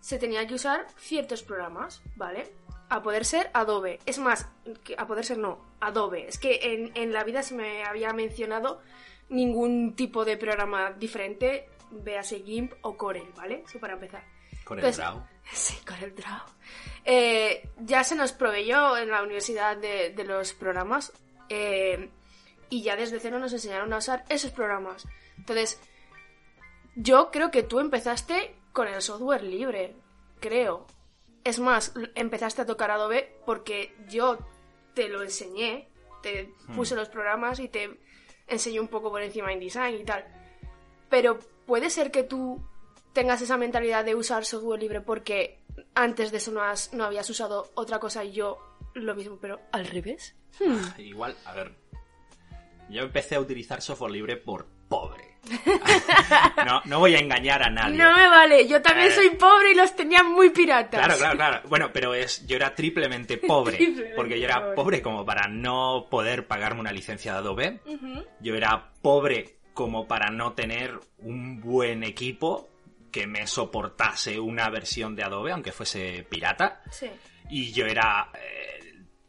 se 0.00 0.18
tenía 0.18 0.46
que 0.46 0.54
usar 0.54 0.86
ciertos 0.96 1.42
programas, 1.42 2.02
¿vale? 2.16 2.52
A 2.88 3.02
poder 3.02 3.24
ser 3.24 3.50
Adobe. 3.52 4.00
Es 4.06 4.18
más, 4.18 4.48
a 4.96 5.06
poder 5.06 5.24
ser 5.24 5.38
no, 5.38 5.64
Adobe. 5.80 6.26
Es 6.26 6.38
que 6.38 6.58
en, 6.62 6.92
en 6.94 7.12
la 7.12 7.24
vida 7.24 7.42
se 7.42 7.54
me 7.54 7.84
había 7.84 8.12
mencionado 8.12 8.80
ningún 9.28 9.94
tipo 9.94 10.24
de 10.24 10.36
programa 10.36 10.92
diferente 10.92 11.68
véase 11.90 12.40
GIMP 12.40 12.72
o 12.82 12.96
Corel, 12.96 13.32
¿vale? 13.36 13.62
Eso 13.66 13.78
para 13.78 13.94
empezar. 13.94 14.22
Corel 14.70 14.92
Draw. 14.92 15.26
Sí, 15.52 15.76
Corel 15.84 16.14
Draw. 16.14 16.42
Eh, 17.04 17.68
ya 17.80 18.04
se 18.04 18.14
nos 18.14 18.30
proveyó 18.30 18.96
en 18.96 19.10
la 19.10 19.22
universidad 19.22 19.76
de, 19.76 20.14
los 20.24 20.52
programas 20.52 21.12
eh, 21.48 22.08
y 22.68 22.82
ya 22.82 22.94
desde 22.94 23.18
cero 23.18 23.40
nos 23.40 23.52
enseñaron 23.52 23.92
a 23.92 23.96
usar 23.96 24.24
esos 24.28 24.52
programas. 24.52 25.08
Entonces, 25.36 25.80
yo 26.94 27.32
creo 27.32 27.50
que 27.50 27.64
tú 27.64 27.80
empezaste 27.80 28.54
con 28.72 28.86
el 28.86 29.02
software 29.02 29.42
libre, 29.42 29.96
creo. 30.38 30.86
Es 31.42 31.58
más, 31.58 31.92
empezaste 32.14 32.62
a 32.62 32.66
tocar 32.66 32.92
Adobe 32.92 33.40
porque 33.44 33.96
yo 34.08 34.38
te 34.94 35.08
lo 35.08 35.22
enseñé, 35.22 35.88
te 36.22 36.54
puse 36.76 36.94
hmm. 36.94 36.98
los 36.98 37.08
programas 37.08 37.58
y 37.58 37.68
te 37.68 37.98
enseñé 38.46 38.78
un 38.78 38.88
poco 38.88 39.10
por 39.10 39.22
encima 39.22 39.52
InDesign 39.52 40.00
y 40.00 40.04
tal. 40.04 40.24
Pero 41.08 41.40
puede 41.66 41.90
ser 41.90 42.12
que 42.12 42.22
tú 42.22 42.62
tengas 43.12 43.42
esa 43.42 43.56
mentalidad 43.56 44.04
de 44.04 44.14
usar 44.14 44.44
software 44.44 44.80
libre 44.80 45.00
porque 45.00 45.60
antes 45.94 46.30
de 46.30 46.38
eso 46.38 46.50
no, 46.52 46.62
has, 46.62 46.92
no 46.92 47.04
habías 47.04 47.28
usado 47.30 47.70
otra 47.74 47.98
cosa 47.98 48.24
y 48.24 48.32
yo 48.32 48.58
lo 48.94 49.14
mismo, 49.14 49.38
pero 49.40 49.60
al 49.72 49.86
revés. 49.86 50.36
Hmm. 50.58 51.00
Igual, 51.00 51.36
a 51.44 51.54
ver. 51.54 51.72
Yo 52.88 53.02
empecé 53.02 53.36
a 53.36 53.40
utilizar 53.40 53.80
software 53.80 54.10
libre 54.10 54.36
por 54.36 54.66
pobre. 54.88 55.38
no, 56.66 56.82
no 56.84 56.98
voy 56.98 57.14
a 57.14 57.20
engañar 57.20 57.62
a 57.62 57.70
nadie. 57.70 57.96
No 57.96 58.14
me 58.14 58.28
vale, 58.28 58.66
yo 58.66 58.82
también 58.82 59.10
soy 59.12 59.30
pobre 59.30 59.70
y 59.70 59.74
los 59.74 59.94
tenía 59.94 60.22
muy 60.22 60.50
piratas. 60.50 61.00
Claro, 61.00 61.16
claro, 61.16 61.36
claro. 61.36 61.68
Bueno, 61.68 61.90
pero 61.92 62.14
es, 62.14 62.46
yo 62.46 62.56
era 62.56 62.74
triplemente 62.74 63.36
pobre. 63.46 64.12
porque 64.16 64.38
yo 64.38 64.46
era 64.46 64.74
pobre. 64.74 65.00
como 65.00 65.24
para 65.24 65.48
no 65.48 66.08
poder 66.10 66.46
pagarme 66.46 66.80
una 66.80 66.92
licencia 66.92 67.32
de 67.32 67.38
Adobe. 67.38 67.80
Yo 68.40 68.54
era 68.54 68.90
pobre 69.00 69.60
como 69.72 70.06
para 70.06 70.30
no 70.30 70.52
tener 70.52 70.98
un 71.18 71.60
buen 71.60 72.02
equipo 72.02 72.68
que 73.10 73.26
me 73.26 73.46
soportase 73.46 74.38
una 74.38 74.68
versión 74.70 75.14
de 75.16 75.24
Adobe, 75.24 75.52
aunque 75.52 75.72
fuese 75.72 76.26
pirata. 76.28 76.82
Sí. 76.90 77.10
Y 77.48 77.72
yo 77.72 77.86
era 77.86 78.30
eh, 78.34 78.80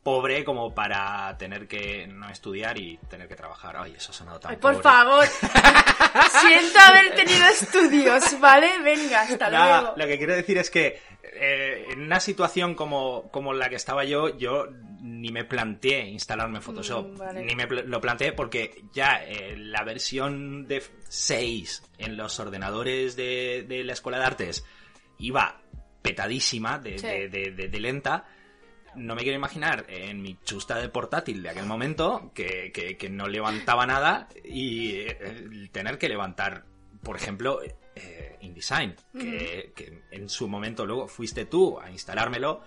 pobre 0.03 0.43
como 0.43 0.73
para 0.73 1.35
tener 1.37 1.67
que 1.67 2.07
no 2.07 2.29
estudiar 2.29 2.77
y 2.77 2.97
tener 3.09 3.27
que 3.27 3.35
trabajar. 3.35 3.75
Ay, 3.77 3.93
eso 3.97 4.11
ha 4.11 4.15
sonado 4.15 4.39
tan 4.39 4.51
Ay, 4.51 4.57
por 4.57 4.81
favor. 4.81 5.25
Siento 6.41 6.79
haber 6.79 7.15
tenido 7.15 7.45
estudios, 7.47 8.39
¿vale? 8.39 8.79
Venga, 8.83 9.21
hasta 9.21 9.49
luego. 9.49 9.93
Lo 9.95 10.07
que 10.07 10.17
quiero 10.17 10.35
decir 10.35 10.57
es 10.57 10.69
que 10.69 11.01
eh, 11.23 11.87
en 11.89 12.01
una 12.01 12.19
situación 12.19 12.75
como, 12.75 13.29
como 13.31 13.53
la 13.53 13.69
que 13.69 13.75
estaba 13.75 14.03
yo, 14.03 14.37
yo 14.37 14.67
ni 15.01 15.31
me 15.31 15.45
planteé 15.45 16.07
instalarme 16.07 16.61
Photoshop. 16.61 17.07
Mm, 17.07 17.45
ni 17.45 17.55
me 17.55 17.65
lo 17.65 17.99
planteé 17.99 18.33
porque 18.33 18.83
ya 18.93 19.23
eh, 19.25 19.55
la 19.57 19.83
versión 19.83 20.67
de 20.67 20.83
6 21.07 21.83
en 21.97 22.17
los 22.17 22.39
ordenadores 22.39 23.15
de, 23.15 23.65
de, 23.67 23.83
la 23.83 23.93
Escuela 23.93 24.19
de 24.19 24.25
Artes 24.25 24.65
iba 25.17 25.61
petadísima 26.01 26.79
de, 26.79 27.29
de, 27.29 27.79
lenta. 27.79 28.25
No 28.95 29.15
me 29.15 29.21
quiero 29.21 29.37
imaginar 29.37 29.85
en 29.87 30.21
mi 30.21 30.37
chusta 30.43 30.77
de 30.79 30.89
portátil 30.89 31.41
de 31.41 31.49
aquel 31.49 31.65
momento 31.65 32.31
que, 32.33 32.71
que, 32.71 33.09
no 33.09 33.27
levantaba 33.27 33.85
nada 33.85 34.27
y 34.43 34.97
eh, 34.97 35.69
tener 35.71 35.97
que 35.97 36.09
levantar, 36.09 36.65
por 37.01 37.15
ejemplo, 37.15 37.61
eh, 37.95 38.37
InDesign, 38.41 38.95
que, 39.13 39.71
que, 39.75 40.03
en 40.11 40.27
su 40.27 40.47
momento 40.47 40.85
luego 40.85 41.07
fuiste 41.07 41.45
tú 41.45 41.79
a 41.79 41.89
instalármelo 41.89 42.63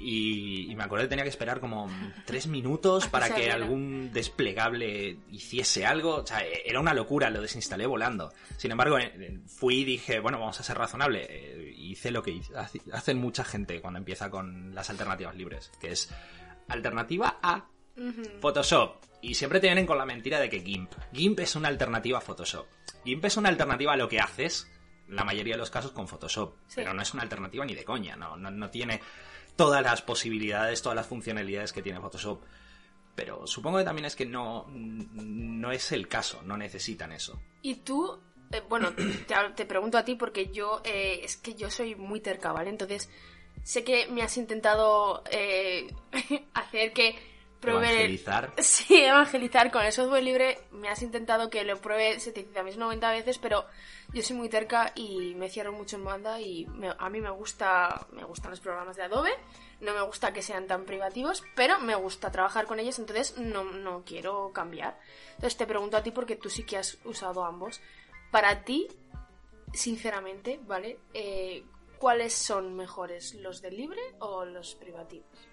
y, 0.00 0.72
me 0.76 0.84
acuerdo 0.84 1.04
que 1.04 1.08
tenía 1.08 1.24
que 1.24 1.30
esperar 1.30 1.60
como 1.60 1.90
tres 2.24 2.46
minutos 2.46 3.06
para 3.10 3.34
que 3.34 3.50
algún 3.50 4.12
desplegable 4.12 5.18
hiciese 5.30 5.84
algo. 5.86 6.16
O 6.16 6.26
sea, 6.26 6.44
e-, 6.46 6.62
era 6.64 6.80
una 6.80 6.94
locura, 6.94 7.30
lo 7.30 7.40
desinstalé 7.40 7.86
volando. 7.86 8.32
Sin 8.56 8.70
embargo, 8.70 8.98
eh, 8.98 9.40
fui 9.46 9.80
y 9.80 9.84
dije, 9.84 10.20
bueno, 10.20 10.38
vamos 10.38 10.60
a 10.60 10.62
ser 10.62 10.78
razonable. 10.78 11.26
Eh, 11.28 11.74
hice 11.76 12.10
lo 12.10 12.22
que 12.22 12.40
hacen 12.92 13.18
mucha 13.18 13.44
gente 13.44 13.80
cuando 13.80 13.98
empieza 13.98 14.30
con 14.30 14.74
las 14.74 14.88
alternativas 14.90 15.34
libres, 15.34 15.72
que 15.80 15.92
es 15.92 16.10
alternativa 16.68 17.38
a 17.42 17.66
Photoshop. 18.40 19.04
Y 19.20 19.34
siempre 19.34 19.58
te 19.58 19.66
vienen 19.66 19.86
con 19.86 19.98
la 19.98 20.06
mentira 20.06 20.38
de 20.38 20.48
que 20.48 20.60
GIMP. 20.60 20.92
GIMP 21.12 21.40
es 21.40 21.56
una 21.56 21.68
alternativa 21.68 22.18
a 22.18 22.20
Photoshop. 22.20 22.66
GIMP 23.04 23.24
es 23.24 23.36
una 23.36 23.48
alternativa 23.48 23.94
a 23.94 23.96
lo 23.96 24.08
que 24.08 24.20
haces, 24.20 24.70
la 25.08 25.24
mayoría 25.24 25.54
de 25.54 25.58
los 25.58 25.70
casos, 25.70 25.90
con 25.90 26.06
Photoshop. 26.06 26.54
Pero 26.74 26.94
no 26.94 27.02
es 27.02 27.12
una 27.14 27.24
alternativa 27.24 27.64
ni 27.64 27.74
de 27.74 27.84
coña, 27.84 28.14
no, 28.14 28.36
no, 28.36 28.50
no 28.50 28.70
tiene 28.70 29.00
todas 29.58 29.82
las 29.82 30.02
posibilidades, 30.02 30.80
todas 30.80 30.94
las 30.94 31.08
funcionalidades 31.08 31.72
que 31.72 31.82
tiene 31.82 32.00
Photoshop. 32.00 32.40
pero 33.16 33.44
supongo 33.44 33.78
que 33.78 33.84
también 33.84 34.04
es 34.04 34.14
que 34.14 34.24
no, 34.24 34.66
no 34.68 35.72
es 35.72 35.90
el 35.90 36.06
caso, 36.06 36.40
no 36.44 36.56
necesitan 36.56 37.10
eso. 37.10 37.42
Y 37.62 37.74
tú, 37.74 38.20
eh, 38.52 38.62
bueno, 38.68 38.94
te, 39.56 39.66
pregunto 39.66 39.98
a 39.98 40.04
ti 40.04 40.14
porque 40.14 40.52
yo, 40.52 40.80
eh, 40.84 41.22
es 41.24 41.36
que 41.36 41.56
yo 41.56 41.72
soy 41.72 41.96
muy 41.96 42.20
terca, 42.20 42.52
¿vale? 42.52 42.70
Entonces, 42.70 43.10
sé 43.64 43.82
que 43.82 44.06
me 44.06 44.22
has 44.22 44.36
intentado 44.36 45.24
eh, 45.28 45.92
hacer 46.54 46.92
que 46.92 47.16
pruebe... 47.60 47.88
Evangelizar. 47.88 48.52
Sí, 48.58 49.02
evangelizar. 49.02 49.70
Con 49.70 49.84
el 49.84 49.92
software 49.92 50.22
libre. 50.22 50.58
Me 50.72 50.88
has 50.88 51.02
intentado 51.02 51.50
que 51.50 51.64
lo 51.64 51.80
pruebe 51.80 52.18
790 52.18 53.10
veces, 53.10 53.38
pero 53.38 53.66
yo 54.12 54.22
soy 54.22 54.36
muy 54.36 54.48
terca 54.48 54.92
y 54.94 55.34
me 55.34 55.50
cierro 55.50 55.72
mucho 55.72 55.96
en 55.96 56.04
banda 56.04 56.40
y 56.40 56.66
a 56.98 57.10
mí 57.10 57.20
me 57.20 57.30
gusta 57.30 58.06
me 58.12 58.24
gustan 58.24 58.50
los 58.50 58.60
programas 58.60 58.96
de 58.96 59.02
Adobe. 59.02 59.32
No 59.80 59.92
me 59.94 60.00
gusta 60.02 60.32
que 60.32 60.42
sean 60.42 60.66
tan 60.66 60.84
privativos 60.84 61.44
pero 61.54 61.78
me 61.78 61.94
gusta 61.94 62.32
trabajar 62.32 62.66
con 62.66 62.80
ellos 62.80 62.98
entonces 62.98 63.36
no, 63.38 63.64
no 63.64 64.04
quiero 64.04 64.50
cambiar. 64.52 64.98
Entonces 65.34 65.56
te 65.56 65.66
pregunto 65.66 65.96
a 65.96 66.02
ti 66.02 66.10
porque 66.10 66.36
tú 66.36 66.48
sí 66.48 66.64
que 66.64 66.78
has 66.78 66.98
usado 67.04 67.44
ambos. 67.44 67.80
Para 68.30 68.64
ti 68.64 68.88
sinceramente 69.72 70.58
vale 70.66 70.98
eh, 71.12 71.64
cuáles 71.98 72.32
son 72.32 72.74
mejores 72.74 73.34
los 73.34 73.60
de 73.60 73.70
libre 73.70 74.00
o 74.20 74.44
los 74.44 74.74
privativos 74.74 75.48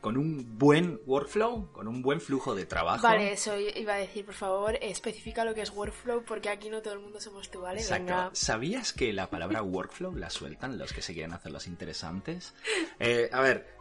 con 0.00 0.16
un 0.16 0.58
buen 0.58 1.00
workflow, 1.06 1.72
con 1.72 1.88
un 1.88 2.02
buen 2.02 2.20
flujo 2.20 2.54
de 2.54 2.66
trabajo. 2.66 3.02
Vale, 3.02 3.32
eso 3.32 3.58
iba 3.58 3.94
a 3.94 3.98
decir, 3.98 4.24
por 4.24 4.34
favor, 4.34 4.78
especifica 4.80 5.44
lo 5.44 5.54
que 5.54 5.62
es 5.62 5.70
workflow 5.70 6.24
porque 6.24 6.48
aquí 6.48 6.70
no 6.70 6.82
todo 6.82 6.94
el 6.94 7.00
mundo 7.00 7.20
somos 7.20 7.50
tú, 7.50 7.60
¿vale? 7.62 7.80
Exacto. 7.80 8.30
¿Sabías 8.32 8.92
que 8.92 9.12
la 9.12 9.28
palabra 9.28 9.62
workflow 9.62 10.14
la 10.14 10.30
sueltan 10.30 10.78
los 10.78 10.92
que 10.92 11.02
se 11.02 11.14
quieren 11.14 11.32
hacer 11.32 11.52
los 11.52 11.66
interesantes? 11.66 12.54
Eh, 12.98 13.28
a 13.32 13.40
ver, 13.40 13.76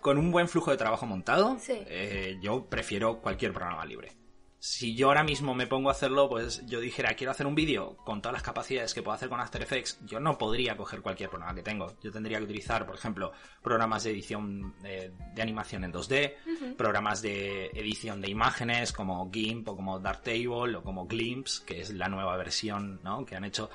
con 0.00 0.18
un 0.18 0.30
buen 0.30 0.48
flujo 0.48 0.70
de 0.70 0.76
trabajo 0.76 1.06
montado, 1.06 1.56
eh, 1.68 2.38
yo 2.42 2.66
prefiero 2.66 3.20
cualquier 3.20 3.52
programa 3.52 3.84
libre 3.84 4.18
si 4.68 4.94
yo 4.94 5.08
ahora 5.08 5.24
mismo 5.24 5.54
me 5.54 5.66
pongo 5.66 5.88
a 5.88 5.92
hacerlo, 5.92 6.28
pues 6.28 6.62
yo 6.66 6.78
dijera, 6.78 7.14
quiero 7.14 7.30
hacer 7.30 7.46
un 7.46 7.54
vídeo 7.54 7.96
con 8.04 8.20
todas 8.20 8.34
las 8.34 8.42
capacidades 8.42 8.92
que 8.92 9.02
puedo 9.02 9.14
hacer 9.14 9.30
con 9.30 9.40
After 9.40 9.62
Effects, 9.62 9.98
yo 10.04 10.20
no 10.20 10.36
podría 10.36 10.76
coger 10.76 11.00
cualquier 11.00 11.30
programa 11.30 11.54
que 11.54 11.62
tengo. 11.62 11.96
Yo 12.02 12.12
tendría 12.12 12.36
que 12.36 12.44
utilizar, 12.44 12.84
por 12.84 12.94
ejemplo, 12.94 13.32
programas 13.62 14.04
de 14.04 14.10
edición 14.10 14.74
eh, 14.84 15.10
de 15.34 15.42
animación 15.42 15.84
en 15.84 15.92
2D, 15.92 16.76
programas 16.76 17.22
de 17.22 17.66
edición 17.68 18.20
de 18.20 18.28
imágenes 18.28 18.92
como 18.92 19.30
GIMP 19.32 19.68
o 19.68 19.74
como 19.74 19.98
Darktable 19.98 20.76
o 20.76 20.82
como 20.82 21.06
Glimpse, 21.06 21.64
que 21.64 21.80
es 21.80 21.90
la 21.94 22.08
nueva 22.08 22.36
versión 22.36 23.00
¿no? 23.02 23.24
que 23.24 23.36
han 23.36 23.44
hecho. 23.44 23.70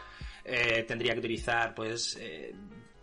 Eh, 0.45 0.85
tendría 0.88 1.13
que 1.13 1.19
utilizar, 1.19 1.73
pues, 1.73 2.17
eh, 2.21 2.53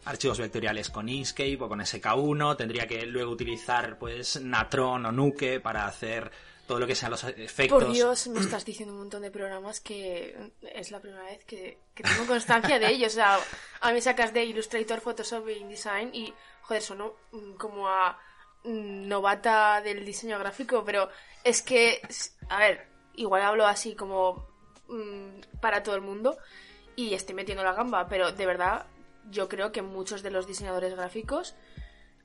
archivos 0.04 0.38
vectoriales 0.38 0.90
con 0.90 1.08
Inkscape 1.08 1.58
o 1.60 1.68
con 1.68 1.80
SK1, 1.80 2.56
tendría 2.56 2.86
que 2.86 3.04
luego 3.04 3.32
utilizar, 3.32 3.98
pues, 3.98 4.40
Natron 4.40 5.06
o 5.06 5.12
Nuke 5.12 5.58
para 5.58 5.86
hacer 5.86 6.30
todo 6.70 6.78
lo 6.78 6.86
que 6.86 6.94
sean 6.94 7.10
los 7.10 7.24
efectos. 7.24 7.82
Por 7.82 7.92
Dios, 7.92 8.28
me 8.28 8.38
estás 8.38 8.64
diciendo 8.64 8.94
un 8.94 9.00
montón 9.00 9.22
de 9.22 9.32
programas 9.32 9.80
que 9.80 10.52
es 10.72 10.92
la 10.92 11.00
primera 11.00 11.24
vez 11.24 11.44
que, 11.44 11.78
tengo 11.96 12.28
constancia 12.28 12.78
de 12.78 12.92
ellos. 12.92 13.10
O 13.10 13.16
sea, 13.16 13.40
a 13.80 13.92
mí 13.92 14.00
sacas 14.00 14.32
de 14.32 14.44
Illustrator, 14.44 15.00
Photoshop 15.00 15.48
y 15.48 15.54
InDesign 15.54 16.14
y, 16.14 16.32
joder, 16.62 16.80
sonó 16.80 17.14
mm, 17.32 17.54
como 17.54 17.88
a 17.88 18.16
mm, 18.62 19.08
novata 19.08 19.82
del 19.82 20.04
diseño 20.04 20.38
gráfico, 20.38 20.84
pero 20.84 21.08
es 21.42 21.60
que, 21.60 22.00
a 22.48 22.60
ver, 22.60 22.86
igual 23.16 23.42
hablo 23.42 23.66
así 23.66 23.96
como 23.96 24.46
mm, 24.86 25.58
para 25.60 25.82
todo 25.82 25.96
el 25.96 26.02
mundo 26.02 26.38
y 26.94 27.14
estoy 27.14 27.34
metiendo 27.34 27.64
la 27.64 27.72
gamba, 27.72 28.06
pero 28.06 28.30
de 28.30 28.46
verdad 28.46 28.86
yo 29.28 29.48
creo 29.48 29.72
que 29.72 29.82
muchos 29.82 30.22
de 30.22 30.30
los 30.30 30.46
diseñadores 30.46 30.94
gráficos 30.94 31.56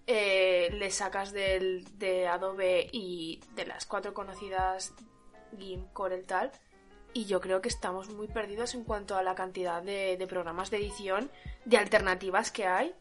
eh, 0.07 0.69
le 0.71 0.91
sacas 0.91 1.31
del, 1.31 1.85
de 1.97 2.27
Adobe 2.27 2.88
y 2.91 3.39
de 3.55 3.65
las 3.65 3.85
cuatro 3.85 4.13
conocidas 4.13 4.93
GIMP, 5.57 5.91
Corel 5.93 6.25
tal, 6.25 6.51
y 7.13 7.25
yo 7.25 7.39
creo 7.39 7.61
que 7.61 7.70
estamos 7.70 8.09
muy 8.09 8.27
perdidos 8.27 8.75
en 8.75 8.83
cuanto 8.83 9.15
a 9.15 9.24
la 9.24 9.35
cantidad 9.35 9.81
de, 9.81 10.24
programas 10.27 10.70
de 10.70 10.77
edición, 10.77 11.31
de 11.63 11.77
alternativas 11.77 12.51
que 12.51 12.68
hay. 12.68 12.94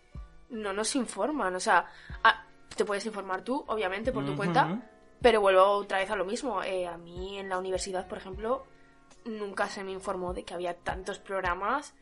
No 0.50 0.72
nos 0.72 0.94
informan, 0.94 1.54
o 1.56 1.60
sea, 1.60 1.90
te 2.76 2.84
puedes 2.84 3.04
informar 3.06 3.42
tú, 3.42 3.64
obviamente, 3.66 4.12
por 4.12 4.24
tu 4.24 4.36
cuenta, 4.36 4.82
pero 5.20 5.40
vuelvo 5.40 5.64
otra 5.64 5.98
vez 5.98 6.10
a 6.10 6.16
lo 6.16 6.24
mismo. 6.24 6.62
Eh, 6.62 6.86
a 6.86 6.96
mí 6.96 7.38
en 7.38 7.48
la 7.48 7.58
universidad, 7.58 8.06
por 8.06 8.18
ejemplo, 8.18 8.66
nunca 9.24 9.68
se 9.68 9.82
me 9.82 9.90
informó 9.90 10.32
de 10.32 10.44
que 10.44 10.54
había 10.54 10.74
tantos 10.74 11.18
programas 11.18 11.92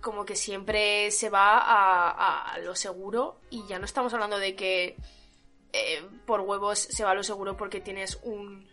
como 0.00 0.24
que 0.24 0.36
siempre 0.36 1.10
se 1.10 1.30
va 1.30 1.58
a, 1.58 2.58
lo 2.58 2.74
seguro 2.74 3.40
y 3.50 3.66
ya 3.66 3.78
no 3.78 3.84
estamos 3.84 4.12
hablando 4.14 4.38
de 4.38 4.54
que 4.54 4.96
eh, 5.72 6.02
por 6.26 6.40
huevos 6.40 6.78
se 6.78 7.04
va 7.04 7.12
a 7.12 7.14
lo 7.14 7.22
seguro 7.22 7.56
porque 7.56 7.80
tienes 7.80 8.18
un, 8.22 8.68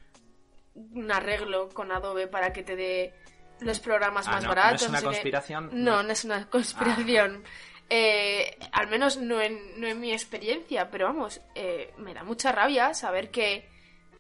un 0.76 1.12
arreglo 1.12 1.70
con 1.70 1.92
Adobe 1.92 2.28
para 2.28 2.54
que 2.54 2.64
te 2.64 2.76
dé 2.76 3.14
los 3.60 3.80
programas 3.80 4.28
ah, 4.28 4.32
más 4.32 4.48
baratos. 4.48 4.82
¿No 4.90 4.98
es 4.98 5.04
una 5.04 5.12
conspiración? 5.12 5.70
No, 5.72 6.04
no, 6.04 6.12
es 6.12 6.26
una 6.26 6.50
conspiración. 6.50 7.44
Eh, 7.90 8.58
al 8.72 8.88
menos 8.88 9.18
no 9.18 9.42
en, 9.42 9.80
no 9.80 9.88
en 9.88 10.00
mi 10.00 10.14
experiencia, 10.14 10.90
pero 10.90 11.06
vamos, 11.06 11.42
eh, 11.56 11.94
me 11.98 12.14
da 12.14 12.24
mucha 12.24 12.52
rabia 12.52 12.94
saber 12.94 13.32
que 13.32 13.70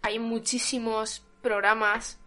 hay 0.01 0.19
muchísimos 0.19 1.25
programas 1.41 2.20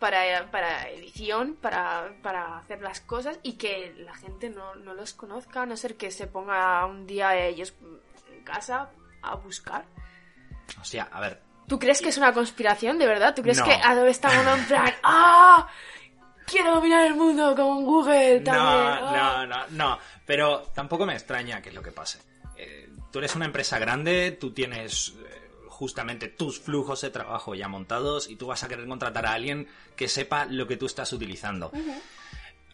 para, 0.00 0.50
para 0.50 0.88
edición, 0.88 1.54
para, 1.54 2.12
para, 2.22 2.58
hacer 2.58 2.82
las 2.82 3.00
cosas 3.00 3.38
y 3.44 3.52
que 3.52 3.94
la 3.98 4.14
gente 4.14 4.50
no, 4.50 4.74
no, 4.74 4.94
los 4.94 5.12
conozca, 5.12 5.62
a 5.62 5.66
no 5.66 5.76
ser 5.76 5.96
que 5.96 6.10
se 6.10 6.26
ponga 6.26 6.84
un 6.86 7.06
día 7.06 7.36
ellos 7.36 7.74
en 8.32 8.42
casa 8.42 8.90
a 9.22 9.36
buscar. 9.36 9.84
O 10.80 10.84
sea, 10.84 11.08
a 11.12 11.20
ver. 11.20 11.40
¿Tú 11.68 11.78
crees 11.78 12.00
que 12.00 12.08
es 12.08 12.16
una 12.16 12.32
conspiración, 12.32 12.98
de 12.98 13.06
verdad? 13.06 13.34
¿Tú 13.34 13.42
crees 13.42 13.62
que 13.62 13.72
Adobe 13.72 14.10
está 14.10 14.28
en 14.34 14.64
plan, 14.64 14.92
¡ah! 15.04 15.68
Quiero 16.46 16.74
dominar 16.74 17.06
el 17.06 17.14
mundo 17.14 17.54
como 17.54 17.82
Google 17.82 18.40
también. 18.40 19.04
No, 19.04 19.46
no, 19.46 19.46
no, 19.46 19.66
no. 19.70 19.98
Pero 20.26 20.62
tampoco 20.74 21.06
me 21.06 21.12
extraña 21.12 21.62
que 21.62 21.68
es 21.68 21.74
lo 21.76 21.82
que 21.82 21.92
pase. 21.92 22.18
Eh, 22.56 22.88
tú 23.12 23.20
eres 23.20 23.36
una 23.36 23.44
empresa 23.44 23.78
grande, 23.78 24.32
tú 24.32 24.52
tienes 24.52 25.14
justamente 25.80 26.28
tus 26.28 26.60
flujos 26.60 27.00
de 27.00 27.08
trabajo 27.08 27.54
ya 27.54 27.66
montados 27.66 28.28
y 28.28 28.36
tú 28.36 28.48
vas 28.48 28.62
a 28.62 28.68
querer 28.68 28.86
contratar 28.86 29.24
a 29.24 29.32
alguien 29.32 29.66
que 29.96 30.08
sepa 30.08 30.44
lo 30.44 30.66
que 30.66 30.76
tú 30.76 30.84
estás 30.84 31.10
utilizando. 31.14 31.72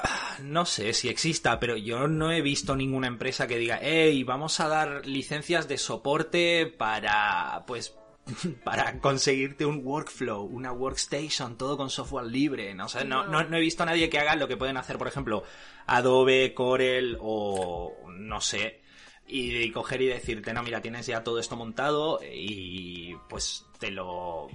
Ah, 0.01 0.39
no 0.43 0.67
sé 0.67 0.93
si 0.93 1.09
exista, 1.09 1.61
pero 1.61 1.77
yo 1.77 2.09
no 2.09 2.33
he 2.33 2.43
visto 2.43 2.75
ninguna 2.75 3.07
empresa 3.07 3.47
que 3.47 3.59
diga, 3.59 3.79
hey, 3.81 4.25
vamos 4.25 4.59
a 4.59 4.67
dar 4.67 5.07
licencias 5.07 5.69
de 5.69 5.79
soporte 5.79 6.67
para, 6.67 7.63
pues, 7.69 7.95
para 8.65 8.99
conseguirte 8.99 9.65
un 9.65 9.87
workflow, 9.87 10.43
una 10.43 10.73
workstation, 10.73 11.57
todo 11.57 11.77
con 11.77 11.91
software 11.91 12.27
libre. 12.27 12.75
¿no? 12.75 12.89
no, 13.07 13.25
no, 13.25 13.57
he 13.57 13.61
visto 13.61 13.85
a 13.85 13.87
nadie 13.87 14.11
que 14.11 14.19
haga 14.19 14.35
lo 14.35 14.49
que 14.49 14.57
pueden 14.57 14.79
hacer, 14.79 14.99
por 14.99 15.07
ejemplo, 15.07 15.45
Adobe, 15.87 16.55
Corel 16.55 17.17
o, 17.21 17.95
no 18.19 18.41
sé, 18.41 18.81
y 19.29 19.71
coger 19.73 20.03
y 20.03 20.07
decirte, 20.07 20.53
no, 20.53 20.63
mira, 20.63 20.81
tienes 20.81 21.07
ya 21.07 21.25
todo 21.25 21.39
esto 21.39 21.57
montado 21.57 22.21
y 22.23 23.17
pues 23.29 23.67
te 23.79 23.91
lo... 23.91 24.49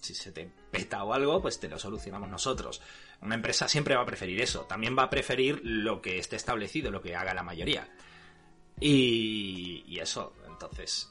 Si 0.00 0.14
se 0.14 0.30
te 0.30 0.48
peta 0.70 1.02
o 1.04 1.12
algo, 1.12 1.42
pues 1.42 1.58
te 1.58 1.68
lo 1.68 1.78
solucionamos 1.78 2.28
nosotros. 2.28 2.80
Una 3.22 3.34
empresa 3.34 3.66
siempre 3.66 3.96
va 3.96 4.02
a 4.02 4.06
preferir 4.06 4.40
eso. 4.40 4.60
También 4.62 4.96
va 4.96 5.04
a 5.04 5.10
preferir 5.10 5.60
lo 5.64 6.00
que 6.00 6.18
esté 6.18 6.36
establecido, 6.36 6.90
lo 6.90 7.02
que 7.02 7.16
haga 7.16 7.34
la 7.34 7.42
mayoría. 7.42 7.88
Y, 8.78 9.84
y 9.86 9.98
eso, 9.98 10.34
entonces, 10.46 11.08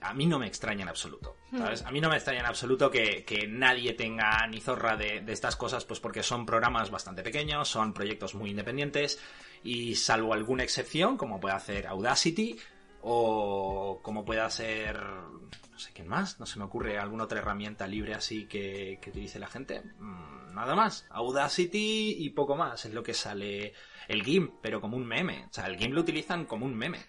a 0.00 0.14
mí 0.14 0.26
no 0.26 0.38
me 0.38 0.46
extraña 0.46 0.82
en 0.82 0.88
absoluto. 0.88 1.36
¿sabes? 1.56 1.82
A 1.82 1.90
mí 1.90 2.00
no 2.00 2.08
me 2.08 2.16
extraña 2.16 2.40
en 2.40 2.46
absoluto 2.46 2.90
que, 2.90 3.46
nadie 3.48 3.92
tenga 3.94 4.46
ni 4.46 4.60
zorra 4.60 4.96
de, 4.96 5.20
de, 5.20 5.32
estas 5.32 5.56
cosas, 5.56 5.84
pues 5.84 6.00
porque 6.00 6.22
son 6.22 6.44
programas 6.44 6.90
bastante 6.90 7.22
pequeños, 7.22 7.68
son 7.68 7.92
proyectos 7.92 8.34
muy 8.34 8.50
independientes 8.50 9.20
y 9.62 9.94
salvo 9.94 10.34
alguna 10.34 10.64
excepción, 10.64 11.16
como 11.16 11.40
puede 11.40 11.54
hacer 11.54 11.86
Audacity 11.86 12.58
o 13.06 14.00
como 14.02 14.24
pueda 14.24 14.48
ser, 14.48 14.98
no 14.98 15.78
sé 15.78 15.92
quién 15.92 16.08
más, 16.08 16.40
no 16.40 16.46
se 16.46 16.58
me 16.58 16.64
ocurre 16.64 16.98
alguna 16.98 17.24
otra 17.24 17.40
herramienta 17.40 17.86
libre 17.86 18.14
así 18.14 18.46
que, 18.46 18.98
que 19.02 19.10
utilice 19.10 19.38
la 19.38 19.46
gente. 19.46 19.82
Mm, 19.98 20.54
nada 20.54 20.74
más, 20.74 21.06
Audacity 21.10 22.16
y 22.18 22.30
poco 22.30 22.56
más 22.56 22.86
es 22.86 22.94
lo 22.94 23.02
que 23.02 23.12
sale 23.12 23.74
el 24.08 24.22
GIMP, 24.22 24.54
pero 24.62 24.80
como 24.80 24.96
un 24.96 25.06
meme. 25.06 25.44
O 25.50 25.52
sea, 25.52 25.66
el 25.66 25.76
GIMP 25.76 25.92
lo 25.92 26.00
utilizan 26.00 26.46
como 26.46 26.64
un 26.64 26.74
meme. 26.74 27.00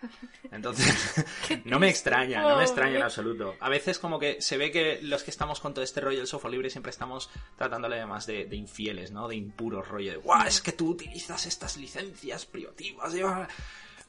Entonces, 0.52 1.26
no 1.64 1.80
me 1.80 1.88
extraña, 1.88 2.42
no 2.42 2.58
me 2.58 2.64
extraña 2.64 2.98
en 2.98 3.04
absoluto. 3.04 3.56
A 3.62 3.70
veces 3.70 3.98
como 3.98 4.20
que 4.20 4.42
se 4.42 4.58
ve 4.58 4.72
que 4.72 5.00
los 5.02 5.24
que 5.24 5.32
estamos 5.32 5.62
con 5.62 5.74
todo 5.74 5.84
este 5.86 6.02
rollo 6.02 6.18
del 6.18 6.28
software 6.28 6.52
libre 6.52 6.70
siempre 6.70 6.90
estamos 6.90 7.30
tratándole 7.56 7.96
además 7.96 8.26
de, 8.26 8.46
de 8.48 8.56
infieles, 8.58 9.12
¿no? 9.12 9.30
De 9.30 9.38
impuros 9.38 9.88
rollo 9.88 10.12
de, 10.12 10.18
guau, 10.18 10.46
es 10.46 10.60
que 10.60 10.74
tú 10.74 10.90
utilizas 10.90 11.46
estas 11.46 11.78
licencias 11.78 12.46
privativas. 12.46 13.16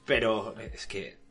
Pero 0.04 0.56
es 0.58 0.86
que 0.88 1.25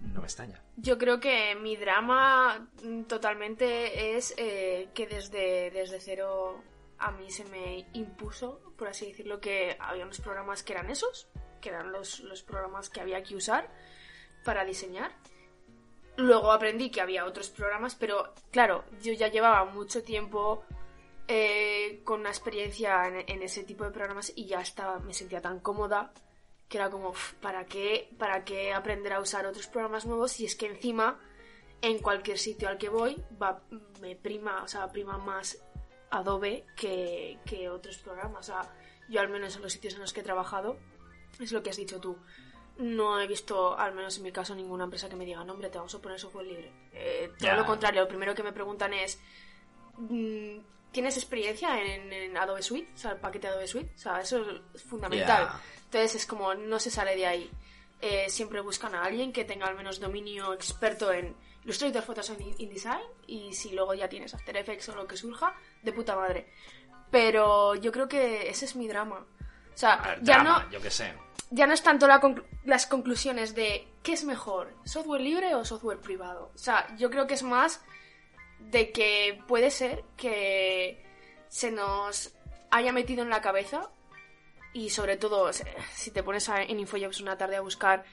no 0.00 0.20
me 0.20 0.26
extraña. 0.26 0.62
Yo 0.76 0.98
creo 0.98 1.20
que 1.20 1.54
mi 1.56 1.76
drama 1.76 2.68
totalmente 3.08 4.16
es 4.16 4.34
eh, 4.36 4.88
que 4.94 5.06
desde, 5.06 5.70
desde 5.70 6.00
cero 6.00 6.62
a 6.98 7.12
mí 7.12 7.30
se 7.30 7.44
me 7.44 7.86
impuso, 7.92 8.60
por 8.76 8.88
así 8.88 9.06
decirlo, 9.06 9.40
que 9.40 9.76
había 9.78 10.04
unos 10.04 10.20
programas 10.20 10.62
que 10.62 10.72
eran 10.72 10.90
esos, 10.90 11.28
que 11.60 11.70
eran 11.70 11.92
los, 11.92 12.20
programas 12.46 12.90
que 12.90 13.00
había 13.00 13.22
que 13.22 13.36
usar 13.36 13.68
para 14.44 14.64
diseñar. 14.64 15.12
Luego 16.16 16.50
aprendí 16.50 16.90
que 16.90 17.00
había 17.00 17.24
otros 17.24 17.50
programas, 17.50 17.94
pero 17.94 18.34
claro, 18.50 18.84
yo 19.02 19.12
ya 19.12 19.28
llevaba 19.28 19.64
mucho 19.66 20.02
tiempo 20.02 20.64
eh, 21.28 22.00
con 22.04 22.20
una 22.20 22.30
experiencia 22.30 23.06
en, 23.06 23.24
en 23.28 23.42
ese 23.42 23.62
tipo 23.62 23.84
de 23.84 23.90
programas 23.90 24.32
y 24.34 24.46
ya 24.46 24.60
estaba, 24.60 24.98
me 24.98 25.14
sentía 25.14 25.40
tan 25.40 25.60
cómoda 25.60 26.12
que 26.68 26.78
era 26.78 26.90
como, 26.90 27.10
"Uf, 27.10 27.34
¿para 27.34 27.66
qué, 27.66 28.10
¿para 28.18 28.44
qué 28.44 28.72
aprender 28.72 29.12
a 29.12 29.20
usar 29.20 29.46
otros 29.46 29.66
programas 29.66 30.06
nuevos 30.06 30.32
si 30.32 30.44
es 30.44 30.54
que 30.54 30.66
encima 30.66 31.18
en 31.80 31.98
cualquier 31.98 32.38
sitio 32.38 32.68
al 32.68 32.78
que 32.78 32.88
voy 32.88 33.22
va, 33.40 33.62
me 34.00 34.16
prima, 34.16 34.62
o 34.62 34.68
sea, 34.68 34.90
prima 34.90 35.18
más 35.18 35.62
Adobe 36.10 36.64
que, 36.76 37.38
que 37.44 37.68
otros 37.68 37.98
programas? 37.98 38.48
O 38.48 38.52
sea, 38.52 38.74
yo 39.08 39.20
al 39.20 39.28
menos 39.28 39.56
en 39.56 39.62
los 39.62 39.72
sitios 39.72 39.94
en 39.94 40.00
los 40.00 40.12
que 40.12 40.20
he 40.20 40.24
trabajado, 40.24 40.78
es 41.40 41.52
lo 41.52 41.62
que 41.62 41.70
has 41.70 41.76
dicho 41.76 42.00
tú, 42.00 42.18
no 42.78 43.20
he 43.20 43.26
visto, 43.26 43.76
al 43.76 43.94
menos 43.94 44.16
en 44.18 44.22
mi 44.22 44.32
caso, 44.32 44.54
ninguna 44.54 44.84
empresa 44.84 45.08
que 45.08 45.16
me 45.16 45.24
diga, 45.24 45.42
no, 45.44 45.52
hombre, 45.52 45.68
te 45.68 45.78
vamos 45.78 45.94
a 45.94 46.00
poner 46.00 46.18
software 46.18 46.46
libre. 46.46 46.72
Eh, 46.92 47.32
todo 47.38 47.54
lo 47.54 47.66
contrario, 47.66 48.02
lo 48.02 48.08
primero 48.08 48.34
que 48.34 48.42
me 48.42 48.52
preguntan 48.52 48.92
es, 48.94 49.20
mm, 49.96 50.58
¿tienes 50.92 51.16
experiencia 51.16 51.80
en, 51.82 52.12
en 52.12 52.36
Adobe 52.36 52.62
Suite? 52.62 52.90
O 52.94 52.98
sea, 52.98 53.12
el 53.12 53.18
paquete 53.18 53.48
Adobe 53.48 53.66
Suite. 53.68 53.92
O 53.94 53.98
sea, 53.98 54.20
eso 54.20 54.44
es 54.74 54.82
fundamental. 54.82 55.44
Ya. 55.44 55.60
Entonces 55.84 56.14
es 56.16 56.26
como, 56.26 56.54
no 56.54 56.78
se 56.78 56.90
sale 56.90 57.16
de 57.16 57.26
ahí. 57.26 57.50
Eh, 58.00 58.26
siempre 58.28 58.60
buscan 58.60 58.94
a 58.94 59.02
alguien 59.04 59.32
que 59.32 59.44
tenga 59.44 59.66
al 59.66 59.74
menos 59.76 59.98
dominio 60.00 60.52
experto 60.52 61.12
en 61.12 61.34
Illustrator, 61.64 62.02
Photoshop 62.02 62.38
InDesign. 62.58 63.00
Y 63.26 63.52
si 63.54 63.72
luego 63.72 63.94
ya 63.94 64.08
tienes 64.08 64.34
After 64.34 64.56
Effects 64.56 64.88
o 64.90 64.96
lo 64.96 65.06
que 65.06 65.16
surja, 65.16 65.54
de 65.82 65.92
puta 65.92 66.14
madre. 66.16 66.52
Pero 67.10 67.74
yo 67.74 67.90
creo 67.92 68.08
que 68.08 68.48
ese 68.50 68.64
es 68.66 68.76
mi 68.76 68.86
drama. 68.88 69.16
O 69.74 69.76
sea, 69.78 69.96
ver, 69.96 70.18
ya 70.22 70.34
drama, 70.34 70.64
no 70.64 70.70
yo 70.70 70.80
qué 70.80 70.90
sé. 70.90 71.12
ya 71.50 71.66
no 71.66 71.72
es 71.72 71.82
tanto 71.82 72.06
la 72.06 72.20
conclu- 72.20 72.44
las 72.64 72.86
conclusiones 72.86 73.54
de 73.54 73.88
qué 74.02 74.12
es 74.12 74.24
mejor, 74.24 74.74
software 74.84 75.20
libre 75.20 75.54
o 75.54 75.64
software 75.64 76.00
privado. 76.00 76.50
O 76.54 76.58
sea, 76.58 76.94
yo 76.96 77.10
creo 77.10 77.26
que 77.26 77.34
es 77.34 77.42
más 77.42 77.80
de 78.60 78.90
que 78.92 79.40
puede 79.46 79.70
ser 79.70 80.04
que 80.16 81.04
se 81.48 81.70
nos 81.70 82.32
haya 82.70 82.92
metido 82.92 83.22
en 83.22 83.30
la 83.30 83.40
cabeza 83.40 83.90
y 84.74 84.90
sobre 84.90 85.16
todo 85.16 85.50
si 85.94 86.10
te 86.10 86.22
pones 86.22 86.48
a- 86.48 86.62
en 86.62 86.78
InfoJobs 86.80 87.20
una 87.20 87.36
tarde 87.38 87.56
a 87.56 87.60
buscar 87.60 88.04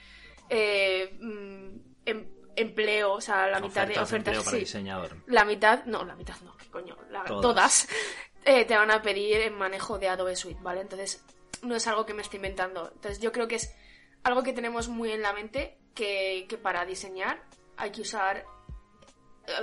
eh, 0.48 1.16
mm, 1.20 1.68
em- 2.06 2.28
empleo, 2.56 3.12
o 3.14 3.20
sea, 3.20 3.48
la 3.48 3.60
mitad 3.60 3.86
de 3.86 3.98
Ofertas 3.98 4.38
para 4.38 4.50
sí, 4.52 4.58
diseñador. 4.60 5.16
la 5.26 5.44
mitad, 5.44 5.84
no, 5.84 6.04
la 6.04 6.14
mitad 6.14 6.36
no, 6.42 6.56
qué 6.56 6.70
coño, 6.70 6.96
la- 7.10 7.24
Todas. 7.24 7.42
todas, 7.42 7.88
eh, 8.44 8.64
te 8.64 8.76
van 8.76 8.90
a 8.90 9.02
pedir 9.02 9.36
el 9.40 9.52
manejo 9.52 9.98
de 9.98 10.08
Adobe 10.08 10.36
Suite, 10.36 10.60
¿vale? 10.62 10.80
Entonces, 10.80 11.22
no 11.62 11.74
es 11.76 11.86
algo 11.86 12.06
que 12.06 12.14
me 12.14 12.22
estoy 12.22 12.36
inventando. 12.38 12.90
Entonces, 12.94 13.20
yo 13.20 13.32
creo 13.32 13.46
que 13.48 13.56
es 13.56 13.74
algo 14.22 14.42
que 14.42 14.52
tenemos 14.54 14.88
muy 14.88 15.10
en 15.12 15.20
la 15.22 15.32
mente 15.34 15.76
que, 15.94 16.46
que 16.48 16.56
para 16.56 16.84
diseñar 16.86 17.42
hay 17.76 17.90
que 17.90 18.00
usar 18.02 18.44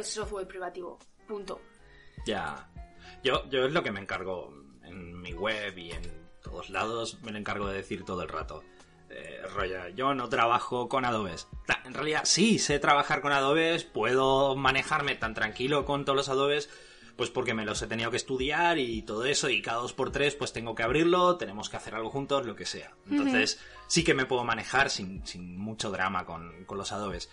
software 0.04 0.48
privativo. 0.48 1.00
Punto. 1.28 1.62
Ya. 2.26 2.70
Yo, 3.24 3.50
yo 3.50 3.66
es 3.66 3.74
lo 3.74 3.84
que 3.84 3.92
me 3.92 4.00
encargo 4.00 4.54
en 4.84 5.22
mi 5.22 5.34
web 5.34 5.78
y 5.78 5.92
en 5.92 6.24
todos 6.42 6.70
lados, 6.70 7.20
me 7.24 7.32
lo 7.32 7.38
encargo 7.38 7.68
de 7.68 7.78
decir 7.78 8.04
todo 8.04 8.22
el 8.22 8.30
rato. 8.30 8.64
Eh, 9.10 9.42
rollo, 9.54 9.90
yo 9.90 10.14
no 10.14 10.28
trabajo 10.28 10.90
con 10.90 11.06
Adobes. 11.06 11.48
En 11.86 11.94
realidad, 11.94 12.22
sí, 12.26 12.60
sé 12.60 12.80
trabajar 12.80 13.22
con 13.22 13.32
Adobes, 13.32 13.84
puedo 13.84 14.56
manejarme 14.56 15.16
tan 15.16 15.34
tranquilo 15.34 15.86
con 15.86 16.04
todos 16.04 16.18
los 16.18 16.30
Adobes, 16.30 16.70
pues 17.16 17.30
porque 17.30 17.54
me 17.54 17.66
los 17.66 17.82
he 17.82 17.88
tenido 17.88 18.10
que 18.10 18.18
estudiar 18.18 18.80
y 18.80 19.04
todo 19.04 19.26
eso, 19.26 19.50
y 19.50 19.62
cada 19.62 19.82
dos 19.82 19.94
por 19.94 20.12
tres, 20.12 20.36
pues 20.36 20.52
tengo 20.52 20.74
que 20.74 20.84
abrirlo, 20.84 21.38
tenemos 21.38 21.70
que 21.70 21.78
hacer 21.78 21.94
algo 21.94 22.10
juntos, 22.10 22.46
lo 22.46 22.56
que 22.56 22.66
sea. 22.66 22.96
Entonces, 23.10 23.60
sí 23.88 24.04
que 24.04 24.16
me 24.16 24.26
puedo 24.26 24.44
manejar 24.44 24.90
sin, 24.90 25.26
sin 25.28 25.58
mucho 25.58 25.92
drama 25.92 26.26
con, 26.26 26.66
con 26.66 26.78
los 26.78 26.92
Adobes. 26.92 27.30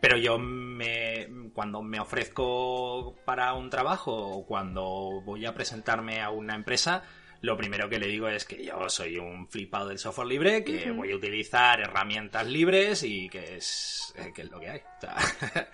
Pero 0.00 0.16
yo 0.16 0.38
me, 0.38 1.28
cuando 1.52 1.82
me 1.82 1.98
ofrezco 2.00 3.16
para 3.24 3.52
un 3.54 3.68
trabajo 3.70 4.12
o 4.14 4.46
cuando 4.46 5.20
voy 5.24 5.44
a 5.44 5.54
presentarme 5.54 6.20
a 6.20 6.30
una 6.30 6.54
empresa, 6.54 7.02
lo 7.40 7.56
primero 7.56 7.88
que 7.88 7.98
le 7.98 8.06
digo 8.06 8.28
es 8.28 8.44
que 8.44 8.64
yo 8.64 8.88
soy 8.88 9.18
un 9.18 9.48
flipado 9.48 9.88
del 9.88 9.98
software 9.98 10.28
libre, 10.28 10.64
que 10.64 10.90
voy 10.92 11.12
a 11.12 11.16
utilizar 11.16 11.80
herramientas 11.80 12.46
libres 12.46 13.02
y 13.02 13.28
que 13.28 13.56
es, 13.56 14.14
eh, 14.16 14.32
que 14.34 14.42
es 14.42 14.50
lo 14.50 14.60
que 14.60 14.70
hay. 14.70 14.80
O 14.98 15.00
sea, 15.00 15.68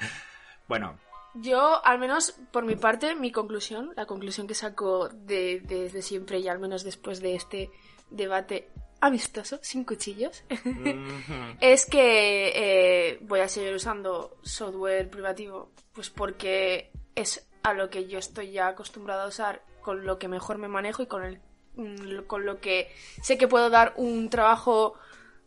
bueno, 0.68 0.98
Yo, 1.34 1.84
al 1.84 1.98
menos 1.98 2.32
por 2.52 2.64
mi 2.64 2.76
parte, 2.76 3.14
mi 3.16 3.30
conclusión, 3.32 3.92
la 3.96 4.06
conclusión 4.06 4.46
que 4.46 4.54
saco 4.54 5.08
de- 5.08 5.60
desde 5.64 6.00
siempre 6.00 6.38
y 6.38 6.48
al 6.48 6.58
menos 6.60 6.84
después 6.84 7.20
de 7.20 7.34
este 7.34 7.70
debate 8.10 8.70
amistoso, 9.06 9.58
sin 9.62 9.84
cuchillos, 9.84 10.44
es 11.60 11.86
que 11.86 12.52
eh, 12.54 13.18
voy 13.20 13.40
a 13.40 13.48
seguir 13.48 13.74
usando 13.74 14.38
software 14.42 15.10
privativo, 15.10 15.70
pues 15.92 16.08
porque 16.08 16.90
es 17.14 17.46
a 17.62 17.74
lo 17.74 17.90
que 17.90 18.06
yo 18.06 18.18
estoy 18.18 18.52
ya 18.52 18.68
acostumbrada 18.68 19.24
a 19.24 19.28
usar, 19.28 19.62
con 19.82 20.06
lo 20.06 20.18
que 20.18 20.28
mejor 20.28 20.56
me 20.56 20.68
manejo 20.68 21.02
y 21.02 21.06
con 21.06 21.22
el 21.22 21.38
mm, 21.76 22.22
con 22.26 22.46
lo 22.46 22.60
que 22.60 22.90
sé 23.22 23.36
que 23.36 23.46
puedo 23.46 23.68
dar 23.68 23.92
un 23.96 24.30
trabajo 24.30 24.94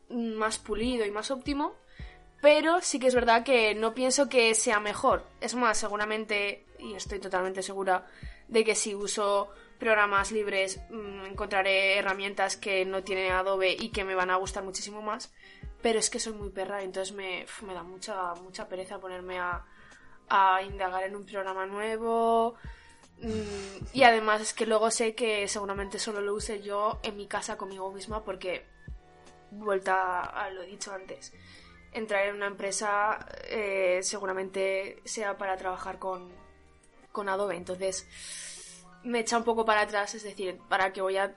más 0.09 0.59
pulido 0.59 1.03
y 1.03 1.11
más 1.11 1.31
óptimo, 1.31 1.73
pero 2.41 2.81
sí 2.81 2.99
que 2.99 3.07
es 3.07 3.15
verdad 3.15 3.43
que 3.43 3.73
no 3.73 3.95
pienso 3.95 4.29
que 4.29 4.53
sea 4.53 4.79
mejor. 4.79 5.25
Es 5.41 5.55
más, 5.55 5.79
seguramente, 5.79 6.67
y 6.77 6.93
estoy 6.93 7.19
totalmente 7.19 7.63
segura 7.63 8.05
de 8.47 8.63
que 8.63 8.75
si 8.75 8.93
uso 8.93 9.49
programas 9.79 10.31
libres 10.31 10.79
mm, 10.89 11.25
encontraré 11.25 11.97
herramientas 11.97 12.57
que 12.57 12.85
no 12.85 13.03
tiene 13.03 13.31
Adobe 13.31 13.75
y 13.77 13.89
que 13.89 14.03
me 14.03 14.15
van 14.15 14.29
a 14.29 14.35
gustar 14.35 14.63
muchísimo 14.63 15.01
más. 15.01 15.33
Pero 15.81 15.99
es 15.99 16.09
que 16.09 16.19
soy 16.19 16.33
muy 16.33 16.49
perra, 16.49 16.81
entonces 16.81 17.15
me, 17.15 17.45
me 17.65 17.73
da 17.73 17.83
mucha, 17.83 18.33
mucha 18.35 18.67
pereza 18.67 18.99
ponerme 18.99 19.39
a, 19.39 19.63
a 20.29 20.61
indagar 20.63 21.03
en 21.03 21.15
un 21.15 21.25
programa 21.25 21.65
nuevo. 21.65 22.55
Mm, 23.19 23.85
y 23.93 24.03
además 24.03 24.41
es 24.41 24.53
que 24.53 24.65
luego 24.65 24.91
sé 24.91 25.15
que 25.15 25.47
seguramente 25.47 25.99
solo 25.99 26.21
lo 26.21 26.33
use 26.33 26.61
yo 26.61 26.99
en 27.03 27.17
mi 27.17 27.27
casa 27.27 27.57
conmigo 27.57 27.91
misma 27.91 28.23
porque, 28.23 28.65
vuelta 29.51 30.21
a 30.21 30.49
lo 30.49 30.63
dicho 30.63 30.93
antes, 30.93 31.33
entrar 31.93 32.27
en 32.27 32.35
una 32.35 32.47
empresa 32.47 33.25
eh, 33.45 33.99
seguramente 34.03 35.01
sea 35.05 35.37
para 35.37 35.57
trabajar 35.57 35.99
con, 35.99 36.31
con 37.11 37.29
Adobe. 37.29 37.55
Entonces 37.55 38.07
me 39.07 39.19
echa 39.19 39.37
un 39.37 39.43
poco 39.43 39.65
para 39.65 39.81
atrás, 39.81 40.13
es 40.15 40.23
decir, 40.23 40.59
¿para 40.69 40.93
qué 40.93 41.01
voy 41.01 41.17
a 41.17 41.35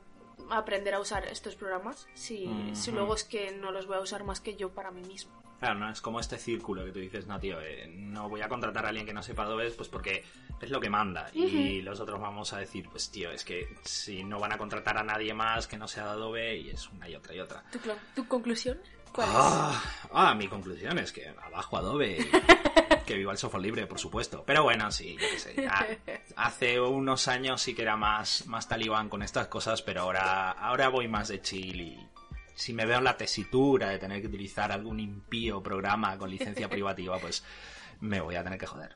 aprender 0.50 0.94
a 0.94 1.00
usar 1.00 1.24
estos 1.26 1.54
programas 1.54 2.08
si, 2.14 2.46
si 2.72 2.90
Ujú. 2.90 2.98
luego 2.98 3.14
es 3.14 3.24
que 3.24 3.52
no 3.52 3.70
los 3.72 3.86
voy 3.86 3.96
a 3.96 4.00
usar 4.00 4.24
más 4.24 4.40
que 4.40 4.56
yo 4.56 4.70
para 4.70 4.90
mí 4.90 5.02
mismo? 5.02 5.32
Claro, 5.60 5.78
no 5.78 5.90
es 5.90 6.00
como 6.00 6.20
este 6.20 6.38
círculo 6.38 6.86
que 6.86 6.90
tú 6.90 7.00
dices, 7.00 7.26
no, 7.26 7.38
tío, 7.38 7.60
eh, 7.60 7.86
no 7.94 8.30
voy 8.30 8.40
a 8.40 8.48
contratar 8.48 8.86
a 8.86 8.88
alguien 8.88 9.04
que 9.04 9.12
no 9.12 9.22
sepa 9.22 9.42
Adobe, 9.42 9.70
pues 9.72 9.90
porque 9.90 10.24
es 10.58 10.70
lo 10.70 10.80
que 10.80 10.88
manda. 10.88 11.30
Y 11.34 11.82
los 11.82 12.00
otros 12.00 12.18
vamos 12.18 12.54
a 12.54 12.58
decir, 12.58 12.88
pues 12.88 13.10
tío, 13.10 13.30
es 13.30 13.44
que 13.44 13.68
si 13.84 14.24
no 14.24 14.40
van 14.40 14.52
a 14.54 14.58
contratar 14.58 14.96
a 14.96 15.02
nadie 15.04 15.34
más 15.34 15.66
que 15.66 15.76
no 15.76 15.86
sea 15.86 16.12
Adobe, 16.12 16.56
y 16.56 16.70
es 16.70 16.88
una 16.88 17.10
y 17.10 17.14
otra 17.14 17.34
y 17.34 17.40
otra. 17.40 17.62
¿Tu, 17.70 17.78
tu 18.14 18.26
conclusión? 18.26 18.80
¿Cuál 19.12 19.28
es? 19.28 19.34
Ah, 19.36 19.82
ah, 20.14 20.34
mi 20.34 20.48
conclusión 20.48 20.98
es 20.98 21.12
que 21.12 21.28
abajo 21.28 21.76
Adobe. 21.76 22.26
Que 23.10 23.16
viva 23.16 23.32
el 23.32 23.38
software 23.38 23.64
libre, 23.64 23.88
por 23.88 23.98
supuesto. 23.98 24.44
Pero 24.46 24.62
bueno, 24.62 24.88
sí, 24.92 25.16
yo 25.20 25.28
qué 25.28 25.38
sé. 25.40 25.54
ya 25.60 25.98
hace 26.36 26.78
unos 26.78 27.26
años 27.26 27.60
sí 27.60 27.74
que 27.74 27.82
era 27.82 27.96
más, 27.96 28.46
más 28.46 28.68
talibán 28.68 29.08
con 29.08 29.24
estas 29.24 29.48
cosas, 29.48 29.82
pero 29.82 30.02
ahora, 30.02 30.52
ahora 30.52 30.88
voy 30.90 31.08
más 31.08 31.26
de 31.26 31.42
chill 31.42 31.80
y 31.80 32.08
si 32.54 32.72
me 32.72 32.86
veo 32.86 32.98
en 32.98 33.04
la 33.04 33.16
tesitura 33.16 33.88
de 33.88 33.98
tener 33.98 34.20
que 34.20 34.28
utilizar 34.28 34.70
algún 34.70 35.00
impío 35.00 35.60
programa 35.60 36.16
con 36.18 36.30
licencia 36.30 36.68
privativa, 36.70 37.18
pues 37.18 37.44
me 37.98 38.20
voy 38.20 38.36
a 38.36 38.44
tener 38.44 38.60
que 38.60 38.66
joder. 38.66 38.94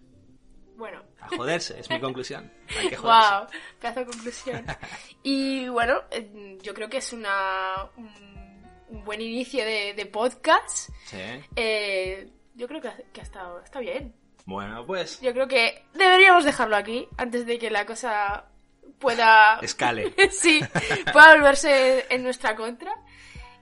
Bueno, 0.76 1.02
A 1.20 1.26
joderse, 1.36 1.80
es 1.80 1.90
mi 1.90 1.98
conclusión. 1.98 2.52
Hay 2.78 2.90
que 2.90 2.96
joderse. 2.96 3.30
wow, 3.32 3.46
pedazo 3.80 3.98
de 3.98 4.06
conclusión. 4.06 4.64
Y 5.24 5.68
bueno, 5.70 6.02
eh, 6.12 6.56
yo 6.62 6.72
creo 6.72 6.88
que 6.88 6.98
es 6.98 7.12
una 7.12 7.90
un, 7.96 8.64
un 8.90 9.04
buen 9.04 9.20
inicio 9.20 9.64
de, 9.64 9.92
de 9.94 10.06
podcast. 10.06 10.90
Sí. 11.06 11.18
Eh, 11.56 12.28
yo 12.54 12.66
creo 12.68 12.80
que, 12.80 12.88
ha- 12.88 12.96
que 13.12 13.20
ha 13.20 13.24
estado, 13.24 13.60
está 13.60 13.80
bien. 13.80 14.14
Bueno, 14.46 14.84
pues 14.86 15.20
Yo 15.20 15.32
creo 15.32 15.48
que 15.48 15.84
deberíamos 15.94 16.44
dejarlo 16.44 16.76
aquí 16.76 17.08
antes 17.16 17.46
de 17.46 17.58
que 17.58 17.70
la 17.70 17.86
cosa 17.86 18.44
pueda 18.98 19.58
escale. 19.62 20.14
sí, 20.30 20.60
pueda 21.12 21.34
volverse 21.34 22.06
en 22.10 22.22
nuestra 22.22 22.54
contra. 22.54 22.92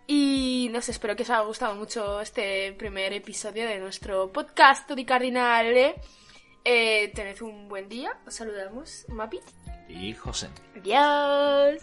Y 0.06 0.68
no 0.72 0.80
sé, 0.82 0.90
espero 0.90 1.14
que 1.14 1.22
os 1.22 1.30
haya 1.30 1.42
gustado 1.42 1.74
mucho 1.76 2.20
este 2.20 2.72
primer 2.72 3.12
episodio 3.12 3.66
de 3.66 3.78
nuestro 3.78 4.32
podcast 4.32 4.86
Tutti 4.88 5.04
Cardinale. 5.04 5.94
Eh, 6.64 7.12
tened 7.14 7.40
un 7.42 7.68
buen 7.68 7.88
día, 7.88 8.16
os 8.26 8.34
saludamos, 8.34 9.04
Mapi. 9.08 9.38
Y 9.88 10.12
José. 10.14 10.48
Adiós. 10.76 11.82